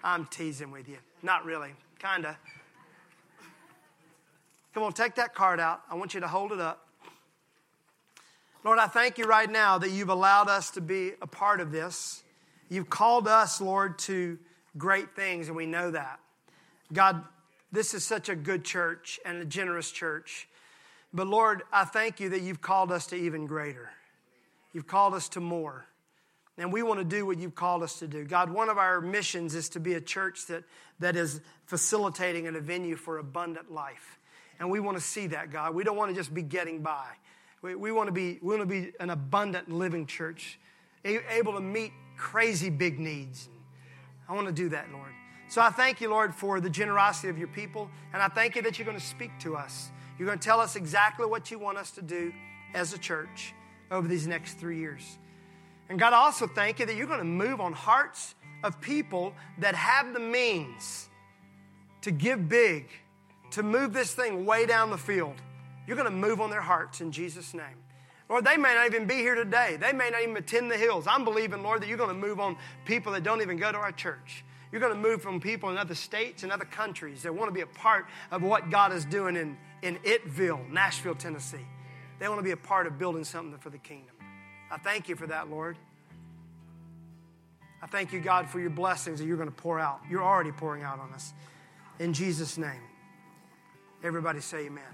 I'm 0.03 0.27
teasing 0.27 0.71
with 0.71 0.89
you. 0.89 0.99
Not 1.23 1.45
really, 1.45 1.71
kind 1.99 2.27
of. 2.27 2.37
Come 4.75 4.83
on, 4.83 4.93
take 4.93 5.15
that 5.17 5.35
card 5.35 5.61
out. 5.61 5.83
I 5.91 5.95
want 5.95 6.15
you 6.15 6.21
to 6.21 6.29
hold 6.29 6.53
it 6.53 6.61
up. 6.61 6.87
Lord, 8.65 8.79
I 8.79 8.87
thank 8.87 9.19
you 9.19 9.25
right 9.25 9.51
now 9.51 9.79
that 9.79 9.91
you've 9.91 10.11
allowed 10.11 10.49
us 10.49 10.71
to 10.73 10.81
be 10.81 11.13
a 11.23 11.27
part 11.27 11.61
of 11.61 11.73
this. 11.73 12.23
You've 12.69 12.91
called 12.91 13.27
us, 13.27 13.61
Lord, 13.61 13.99
to 14.01 14.39
great 14.77 15.17
things, 15.17 15.49
and 15.49 15.57
we 15.57 15.67
know 15.67 15.91
that. 15.91 16.21
God, 16.93 17.25
this 17.73 17.95
is 17.95 18.05
such 18.05 18.29
a 18.29 18.37
good 18.37 18.65
church 18.65 19.19
and 19.25 19.39
a 19.39 19.45
generous 19.45 19.91
church. 19.91 20.49
But 21.13 21.27
Lord, 21.27 21.63
I 21.73 21.85
thank 21.85 22.21
you 22.21 22.29
that 22.31 22.43
you've 22.43 22.61
called 22.61 22.93
us 22.93 23.07
to 23.09 23.17
even 23.17 23.47
greater. 23.47 23.91
You've 24.73 24.87
called 24.87 25.15
us 25.15 25.29
to 25.31 25.41
more. 25.41 25.87
And 26.61 26.71
we 26.71 26.83
want 26.83 27.01
to 27.01 27.05
do 27.05 27.25
what 27.25 27.39
you've 27.39 27.55
called 27.55 27.83
us 27.83 28.01
to 28.01 28.07
do. 28.07 28.23
God, 28.23 28.51
one 28.51 28.69
of 28.69 28.77
our 28.77 29.01
missions 29.01 29.55
is 29.55 29.71
to 29.71 29.81
be 29.81 29.95
a 29.95 30.01
church 30.01 30.45
that, 30.47 30.63
that 30.99 31.17
is 31.17 31.41
facilitating 31.65 32.47
and 32.47 32.55
a 32.55 32.61
venue 32.61 32.97
for 32.97 33.17
abundant 33.17 33.73
life. 33.73 34.19
And 34.59 34.71
we 34.71 34.79
want 34.79 34.99
to 34.99 35.03
see 35.03 35.29
that, 35.29 35.51
God. 35.51 35.75
We 35.75 35.85
don't 35.85 35.97
want 35.97 36.11
to 36.11 36.15
just 36.15 36.35
be 36.35 36.43
getting 36.43 36.83
by. 36.83 37.07
We, 37.63 37.75
we, 37.75 37.93
want, 37.93 38.09
to 38.09 38.13
be, 38.13 38.39
we 38.43 38.59
want 38.59 38.61
to 38.61 38.67
be 38.67 38.93
an 39.01 39.09
abundant 39.09 39.71
living 39.73 40.05
church, 40.05 40.59
able 41.03 41.55
to 41.55 41.61
meet 41.61 41.93
crazy 42.19 42.69
big 42.69 43.01
needs. 43.01 43.49
I 44.29 44.35
want 44.35 44.47
to 44.47 44.53
do 44.53 44.69
that, 44.69 44.93
Lord. 44.93 45.13
So 45.49 45.63
I 45.63 45.71
thank 45.71 46.03
you, 46.03 46.11
Lord, 46.11 46.35
for 46.35 46.61
the 46.61 46.69
generosity 46.69 47.31
of 47.31 47.39
your 47.39 47.49
people. 47.49 47.91
And 48.13 48.23
I 48.23 48.29
thank 48.29 48.55
you 48.55 48.61
that 48.63 48.79
you're 48.79 48.87
going 48.87 49.01
to 49.01 49.05
speak 49.05 49.31
to 49.41 49.57
us. 49.57 49.91
You're 50.19 50.27
going 50.27 50.39
to 50.39 50.45
tell 50.45 50.61
us 50.61 50.77
exactly 50.77 51.25
what 51.25 51.51
you 51.51 51.59
want 51.59 51.79
us 51.79 51.91
to 51.93 52.03
do 52.03 52.35
as 52.75 52.93
a 52.93 52.99
church 52.99 53.55
over 53.91 54.07
these 54.07 54.27
next 54.27 54.59
three 54.59 54.79
years. 54.79 55.17
And 55.91 55.99
God, 55.99 56.13
I 56.13 56.19
also 56.19 56.47
thank 56.47 56.79
you 56.79 56.87
that 56.87 56.95
you're 56.95 57.09
going 57.09 57.19
to 57.19 57.25
move 57.25 57.61
on 57.61 57.73
hearts 57.73 58.37
of 58.63 58.81
people 58.81 59.35
that 59.59 59.75
have 59.75 60.15
the 60.15 60.21
means 60.21 61.09
to 62.03 62.13
give 62.13 62.49
big, 62.49 62.89
to 63.51 63.65
move 63.65 63.93
this 63.93 64.15
thing 64.15 64.47
way 64.47 64.67
down 64.67 64.91
the 64.91 64.97
field. 64.97 65.35
You're 65.87 65.97
going 65.97 66.09
to 66.09 66.17
move 66.17 66.41
on 66.41 66.49
their 66.49 66.61
hearts 66.61 67.01
in 67.01 67.11
Jesus' 67.11 67.53
name. 67.53 67.77
Lord, 68.29 68.45
they 68.45 68.57
may 68.57 68.73
not 68.73 68.87
even 68.87 69.07
be 69.07 69.17
here 69.17 69.35
today. 69.35 69.77
They 69.81 69.93
may 69.93 70.11
not 70.11 70.23
even 70.23 70.37
attend 70.37 70.71
the 70.71 70.77
hills. 70.77 71.09
I'm 71.09 71.25
believing, 71.25 71.65
Lord, 71.65 71.83
that 71.83 71.89
you're 71.89 71.99
going 71.99 72.11
to 72.21 72.27
move 72.27 72.39
on 72.39 72.57
people 72.85 73.11
that 73.13 73.25
don't 73.25 73.43
even 73.43 73.57
go 73.57 73.73
to 73.73 73.79
our 73.79 73.91
church. 73.91 74.45
You're 74.71 74.81
going 74.81 74.95
to 74.95 74.99
move 74.99 75.21
from 75.21 75.41
people 75.41 75.71
in 75.71 75.77
other 75.77 75.97
states 75.97 76.45
and 76.45 76.53
other 76.53 76.65
countries 76.65 77.25
that 77.25 77.35
want 77.35 77.49
to 77.49 77.53
be 77.53 77.63
a 77.63 77.67
part 77.67 78.07
of 78.31 78.45
what 78.45 78.71
God 78.71 78.93
is 78.93 79.05
doing 79.05 79.35
in, 79.35 79.57
in 79.83 79.97
Ittville, 80.05 80.71
Nashville, 80.71 81.17
Tennessee. 81.17 81.67
They 82.21 82.29
want 82.29 82.39
to 82.39 82.45
be 82.45 82.53
a 82.53 82.57
part 82.57 82.87
of 82.87 82.97
building 82.97 83.25
something 83.25 83.59
for 83.59 83.71
the 83.71 83.79
kingdom. 83.79 84.15
I 84.71 84.79
thank 84.79 85.09
you 85.09 85.17
for 85.17 85.27
that, 85.27 85.51
Lord. 85.51 85.77
I 87.83 87.87
thank 87.87 88.13
you, 88.13 88.21
God, 88.21 88.49
for 88.49 88.61
your 88.61 88.71
blessings 88.71 89.19
that 89.19 89.27
you're 89.27 89.37
going 89.37 89.49
to 89.49 89.55
pour 89.55 89.81
out. 89.81 90.01
You're 90.09 90.23
already 90.23 90.53
pouring 90.53 90.83
out 90.83 91.01
on 91.01 91.13
us. 91.13 91.33
In 91.99 92.13
Jesus' 92.13 92.59
name. 92.59 92.83
Everybody 94.03 94.41
say 94.41 94.67
amen. 94.67 94.85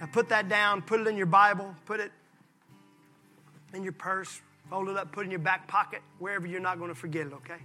Now 0.00 0.06
put 0.06 0.28
that 0.28 0.48
down, 0.48 0.82
put 0.82 1.00
it 1.00 1.06
in 1.06 1.16
your 1.16 1.26
Bible, 1.26 1.74
put 1.86 2.00
it 2.00 2.12
in 3.74 3.82
your 3.82 3.92
purse, 3.92 4.40
fold 4.70 4.88
it 4.88 4.96
up, 4.96 5.12
put 5.12 5.22
it 5.22 5.24
in 5.24 5.30
your 5.30 5.40
back 5.40 5.66
pocket, 5.66 6.02
wherever 6.18 6.46
you're 6.46 6.60
not 6.60 6.78
going 6.78 6.90
to 6.90 6.94
forget 6.94 7.26
it, 7.26 7.32
okay? 7.34 7.60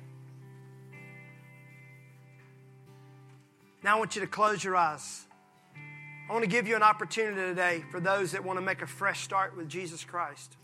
Now 3.83 3.95
I 3.95 3.99
want 3.99 4.15
you 4.15 4.21
to 4.21 4.27
close 4.27 4.63
your 4.63 4.75
eyes. 4.75 5.25
I 6.29 6.33
want 6.33 6.43
to 6.43 6.49
give 6.49 6.67
you 6.67 6.75
an 6.75 6.83
opportunity 6.83 7.41
today 7.41 7.83
for 7.91 7.99
those 7.99 8.31
that 8.31 8.43
want 8.43 8.57
to 8.57 8.61
make 8.61 8.81
a 8.81 8.87
fresh 8.87 9.21
start 9.21 9.57
with 9.57 9.67
Jesus 9.67 10.03
Christ. 10.03 10.55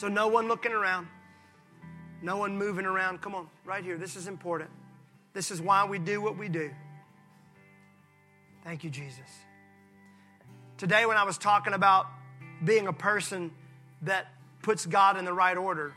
So, 0.00 0.08
no 0.08 0.28
one 0.28 0.48
looking 0.48 0.72
around, 0.72 1.08
no 2.22 2.38
one 2.38 2.56
moving 2.56 2.86
around. 2.86 3.20
Come 3.20 3.34
on, 3.34 3.48
right 3.66 3.84
here. 3.84 3.98
This 3.98 4.16
is 4.16 4.28
important. 4.28 4.70
This 5.34 5.50
is 5.50 5.60
why 5.60 5.84
we 5.84 5.98
do 5.98 6.22
what 6.22 6.38
we 6.38 6.48
do. 6.48 6.70
Thank 8.64 8.82
you, 8.82 8.88
Jesus. 8.88 9.28
Today, 10.78 11.04
when 11.04 11.18
I 11.18 11.24
was 11.24 11.36
talking 11.36 11.74
about 11.74 12.06
being 12.64 12.86
a 12.86 12.94
person 12.94 13.50
that 14.00 14.28
puts 14.62 14.86
God 14.86 15.18
in 15.18 15.26
the 15.26 15.34
right 15.34 15.58
order, 15.58 15.94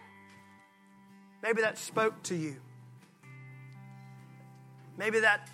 maybe 1.42 1.62
that 1.62 1.78
spoke 1.78 2.22
to 2.24 2.36
you. 2.36 2.58
Maybe 4.98 5.22
that 5.22 5.50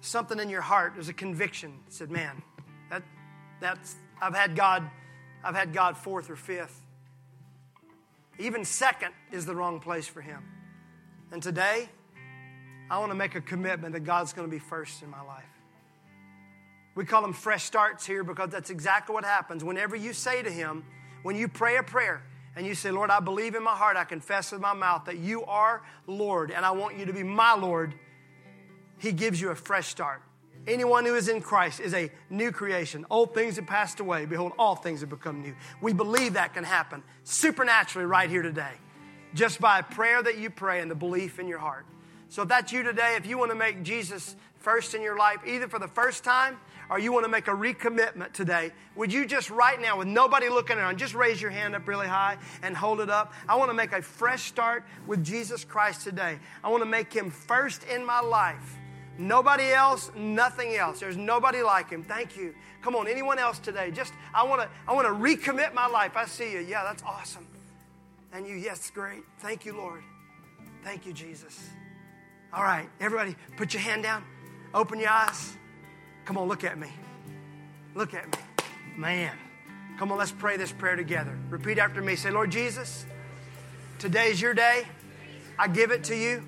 something 0.00 0.38
in 0.38 0.48
your 0.48 0.60
heart, 0.60 0.92
there's 0.94 1.08
a 1.08 1.12
conviction. 1.12 1.72
Said, 1.88 2.12
man, 2.12 2.40
that 2.88 3.02
that's 3.60 3.96
I've 4.22 4.36
had 4.36 4.54
God, 4.54 4.88
I've 5.42 5.56
had 5.56 5.72
God 5.72 5.96
fourth 5.96 6.30
or 6.30 6.36
fifth. 6.36 6.83
Even 8.38 8.64
second 8.64 9.12
is 9.32 9.46
the 9.46 9.54
wrong 9.54 9.80
place 9.80 10.06
for 10.06 10.20
him. 10.20 10.42
And 11.32 11.42
today, 11.42 11.88
I 12.90 12.98
want 12.98 13.10
to 13.10 13.16
make 13.16 13.34
a 13.34 13.40
commitment 13.40 13.94
that 13.94 14.00
God's 14.00 14.32
going 14.32 14.46
to 14.46 14.50
be 14.50 14.58
first 14.58 15.02
in 15.02 15.10
my 15.10 15.22
life. 15.22 15.44
We 16.94 17.04
call 17.04 17.22
them 17.22 17.32
fresh 17.32 17.64
starts 17.64 18.06
here 18.06 18.22
because 18.22 18.50
that's 18.50 18.70
exactly 18.70 19.14
what 19.14 19.24
happens. 19.24 19.64
Whenever 19.64 19.96
you 19.96 20.12
say 20.12 20.42
to 20.42 20.50
Him, 20.50 20.84
when 21.22 21.34
you 21.36 21.48
pray 21.48 21.76
a 21.76 21.82
prayer 21.82 22.22
and 22.54 22.66
you 22.66 22.74
say, 22.74 22.90
Lord, 22.90 23.10
I 23.10 23.20
believe 23.20 23.54
in 23.54 23.62
my 23.62 23.74
heart, 23.74 23.96
I 23.96 24.04
confess 24.04 24.52
with 24.52 24.60
my 24.60 24.74
mouth 24.74 25.06
that 25.06 25.18
you 25.18 25.44
are 25.44 25.82
Lord 26.06 26.50
and 26.50 26.64
I 26.64 26.70
want 26.70 26.96
you 26.96 27.06
to 27.06 27.12
be 27.12 27.22
my 27.22 27.54
Lord, 27.54 27.94
He 28.98 29.10
gives 29.10 29.40
you 29.40 29.50
a 29.50 29.56
fresh 29.56 29.88
start. 29.88 30.22
Anyone 30.66 31.04
who 31.04 31.14
is 31.14 31.28
in 31.28 31.42
Christ 31.42 31.80
is 31.80 31.92
a 31.92 32.10
new 32.30 32.50
creation. 32.50 33.04
Old 33.10 33.34
things 33.34 33.56
have 33.56 33.66
passed 33.66 34.00
away. 34.00 34.24
Behold, 34.24 34.52
all 34.58 34.74
things 34.74 35.00
have 35.00 35.10
become 35.10 35.42
new. 35.42 35.54
We 35.82 35.92
believe 35.92 36.34
that 36.34 36.54
can 36.54 36.64
happen 36.64 37.02
supernaturally 37.24 38.06
right 38.06 38.30
here 38.30 38.42
today, 38.42 38.72
just 39.34 39.60
by 39.60 39.80
a 39.80 39.82
prayer 39.82 40.22
that 40.22 40.38
you 40.38 40.48
pray 40.48 40.80
and 40.80 40.90
the 40.90 40.94
belief 40.94 41.38
in 41.38 41.48
your 41.48 41.58
heart. 41.58 41.84
So 42.30 42.42
if 42.42 42.48
that's 42.48 42.72
you 42.72 42.82
today, 42.82 43.16
if 43.16 43.26
you 43.26 43.36
want 43.36 43.50
to 43.50 43.56
make 43.56 43.82
Jesus 43.82 44.36
first 44.56 44.94
in 44.94 45.02
your 45.02 45.18
life, 45.18 45.38
either 45.46 45.68
for 45.68 45.78
the 45.78 45.88
first 45.88 46.24
time 46.24 46.58
or 46.88 46.98
you 46.98 47.12
want 47.12 47.24
to 47.24 47.30
make 47.30 47.48
a 47.48 47.52
recommitment 47.52 48.32
today, 48.32 48.72
would 48.96 49.12
you 49.12 49.26
just 49.26 49.50
right 49.50 49.80
now, 49.80 49.98
with 49.98 50.08
nobody 50.08 50.48
looking 50.48 50.78
around, 50.78 50.98
just 50.98 51.14
raise 51.14 51.40
your 51.42 51.50
hand 51.50 51.74
up 51.74 51.86
really 51.86 52.08
high 52.08 52.38
and 52.62 52.74
hold 52.74 53.00
it 53.00 53.10
up? 53.10 53.34
I 53.46 53.56
want 53.56 53.70
to 53.70 53.74
make 53.74 53.92
a 53.92 54.00
fresh 54.00 54.44
start 54.44 54.84
with 55.06 55.22
Jesus 55.22 55.62
Christ 55.62 56.02
today. 56.02 56.38
I 56.62 56.70
want 56.70 56.82
to 56.82 56.88
make 56.88 57.12
him 57.12 57.30
first 57.30 57.84
in 57.84 58.04
my 58.04 58.20
life. 58.20 58.78
Nobody 59.16 59.72
else, 59.72 60.10
nothing 60.16 60.74
else. 60.74 61.00
There's 61.00 61.16
nobody 61.16 61.62
like 61.62 61.90
him. 61.90 62.02
Thank 62.02 62.36
you. 62.36 62.54
Come 62.82 62.96
on, 62.96 63.06
anyone 63.06 63.38
else 63.38 63.58
today? 63.58 63.90
Just 63.90 64.12
I 64.34 64.42
want 64.42 64.62
to 64.62 64.68
I 64.88 64.94
want 64.94 65.06
to 65.06 65.12
recommit 65.12 65.72
my 65.72 65.86
life. 65.86 66.16
I 66.16 66.26
see 66.26 66.52
you. 66.52 66.60
Yeah, 66.60 66.82
that's 66.82 67.02
awesome. 67.02 67.46
And 68.32 68.46
you, 68.46 68.56
yes, 68.56 68.90
great. 68.90 69.22
Thank 69.38 69.64
you, 69.64 69.76
Lord. 69.76 70.02
Thank 70.82 71.06
you, 71.06 71.12
Jesus. 71.12 71.70
All 72.52 72.64
right, 72.64 72.88
everybody, 73.00 73.36
put 73.56 73.72
your 73.72 73.82
hand 73.82 74.02
down. 74.02 74.24
Open 74.74 74.98
your 74.98 75.10
eyes. 75.10 75.56
Come 76.24 76.36
on, 76.36 76.48
look 76.48 76.64
at 76.64 76.78
me. 76.78 76.88
Look 77.94 78.14
at 78.14 78.26
me. 78.26 78.42
Man. 78.96 79.36
Come 79.98 80.10
on, 80.10 80.18
let's 80.18 80.32
pray 80.32 80.56
this 80.56 80.72
prayer 80.72 80.96
together. 80.96 81.38
Repeat 81.48 81.78
after 81.78 82.02
me. 82.02 82.16
Say, 82.16 82.30
Lord 82.30 82.50
Jesus, 82.50 83.06
today's 84.00 84.40
your 84.40 84.52
day. 84.52 84.86
I 85.56 85.68
give 85.68 85.92
it 85.92 86.02
to 86.04 86.16
you. 86.16 86.42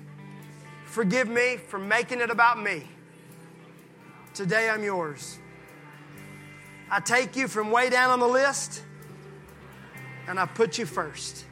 Forgive 0.87 1.27
me 1.27 1.57
for 1.57 1.77
making 1.77 2.21
it 2.21 2.31
about 2.31 2.61
me. 2.61 2.83
Today 4.33 4.69
I'm 4.69 4.83
yours. 4.83 5.37
I 6.89 7.01
take 7.01 7.35
you 7.35 7.47
from 7.47 7.71
way 7.71 7.89
down 7.89 8.09
on 8.09 8.19
the 8.19 8.27
list 8.27 8.81
and 10.27 10.39
I 10.39 10.45
put 10.45 10.77
you 10.77 10.85
first. 10.85 11.45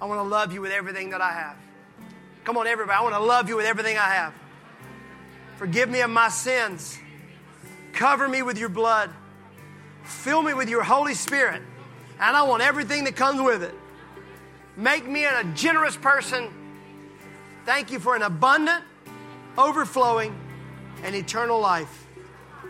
I 0.00 0.06
want 0.06 0.20
to 0.20 0.28
love 0.28 0.52
you 0.52 0.60
with 0.60 0.70
everything 0.70 1.10
that 1.10 1.20
I 1.20 1.32
have. 1.32 1.56
Come 2.44 2.56
on, 2.56 2.66
everybody. 2.66 2.96
I 2.96 3.02
want 3.02 3.14
to 3.14 3.20
love 3.20 3.48
you 3.48 3.56
with 3.56 3.66
everything 3.66 3.98
I 3.98 4.08
have. 4.14 4.32
Forgive 5.56 5.88
me 5.88 6.00
of 6.00 6.10
my 6.10 6.28
sins. 6.28 6.98
Cover 7.92 8.28
me 8.28 8.42
with 8.42 8.56
your 8.56 8.68
blood. 8.68 9.10
Fill 10.04 10.42
me 10.42 10.54
with 10.54 10.68
your 10.68 10.82
Holy 10.82 11.14
Spirit. 11.14 11.62
And 12.20 12.36
I 12.36 12.42
want 12.44 12.62
everything 12.62 13.04
that 13.04 13.16
comes 13.16 13.40
with 13.40 13.62
it. 13.62 13.74
Make 14.76 15.06
me 15.06 15.24
a 15.24 15.44
generous 15.54 15.96
person 15.96 16.50
Thank 17.64 17.92
you 17.92 18.00
for 18.00 18.16
an 18.16 18.22
abundant, 18.22 18.82
overflowing, 19.56 20.34
and 21.04 21.14
eternal 21.14 21.60
life. 21.60 22.06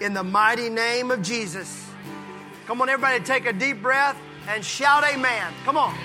In 0.01 0.13
the 0.13 0.23
mighty 0.23 0.69
name 0.69 1.11
of 1.11 1.23
Jesus. 1.23 1.87
Come 2.67 2.83
on, 2.83 2.89
everybody, 2.89 3.23
take 3.25 3.47
a 3.47 3.53
deep 3.53 3.81
breath 3.81 4.17
and 4.49 4.65
shout 4.65 5.05
amen. 5.05 5.53
Come 5.65 5.77
on. 5.77 5.97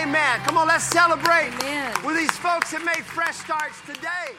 Amen. 0.00 0.40
Come 0.40 0.58
on, 0.58 0.66
let's 0.66 0.84
celebrate 0.84 1.52
amen. 1.60 1.94
with 2.04 2.16
these 2.16 2.30
folks 2.32 2.72
that 2.72 2.84
made 2.84 3.04
fresh 3.04 3.36
starts 3.36 3.80
today. 3.82 4.34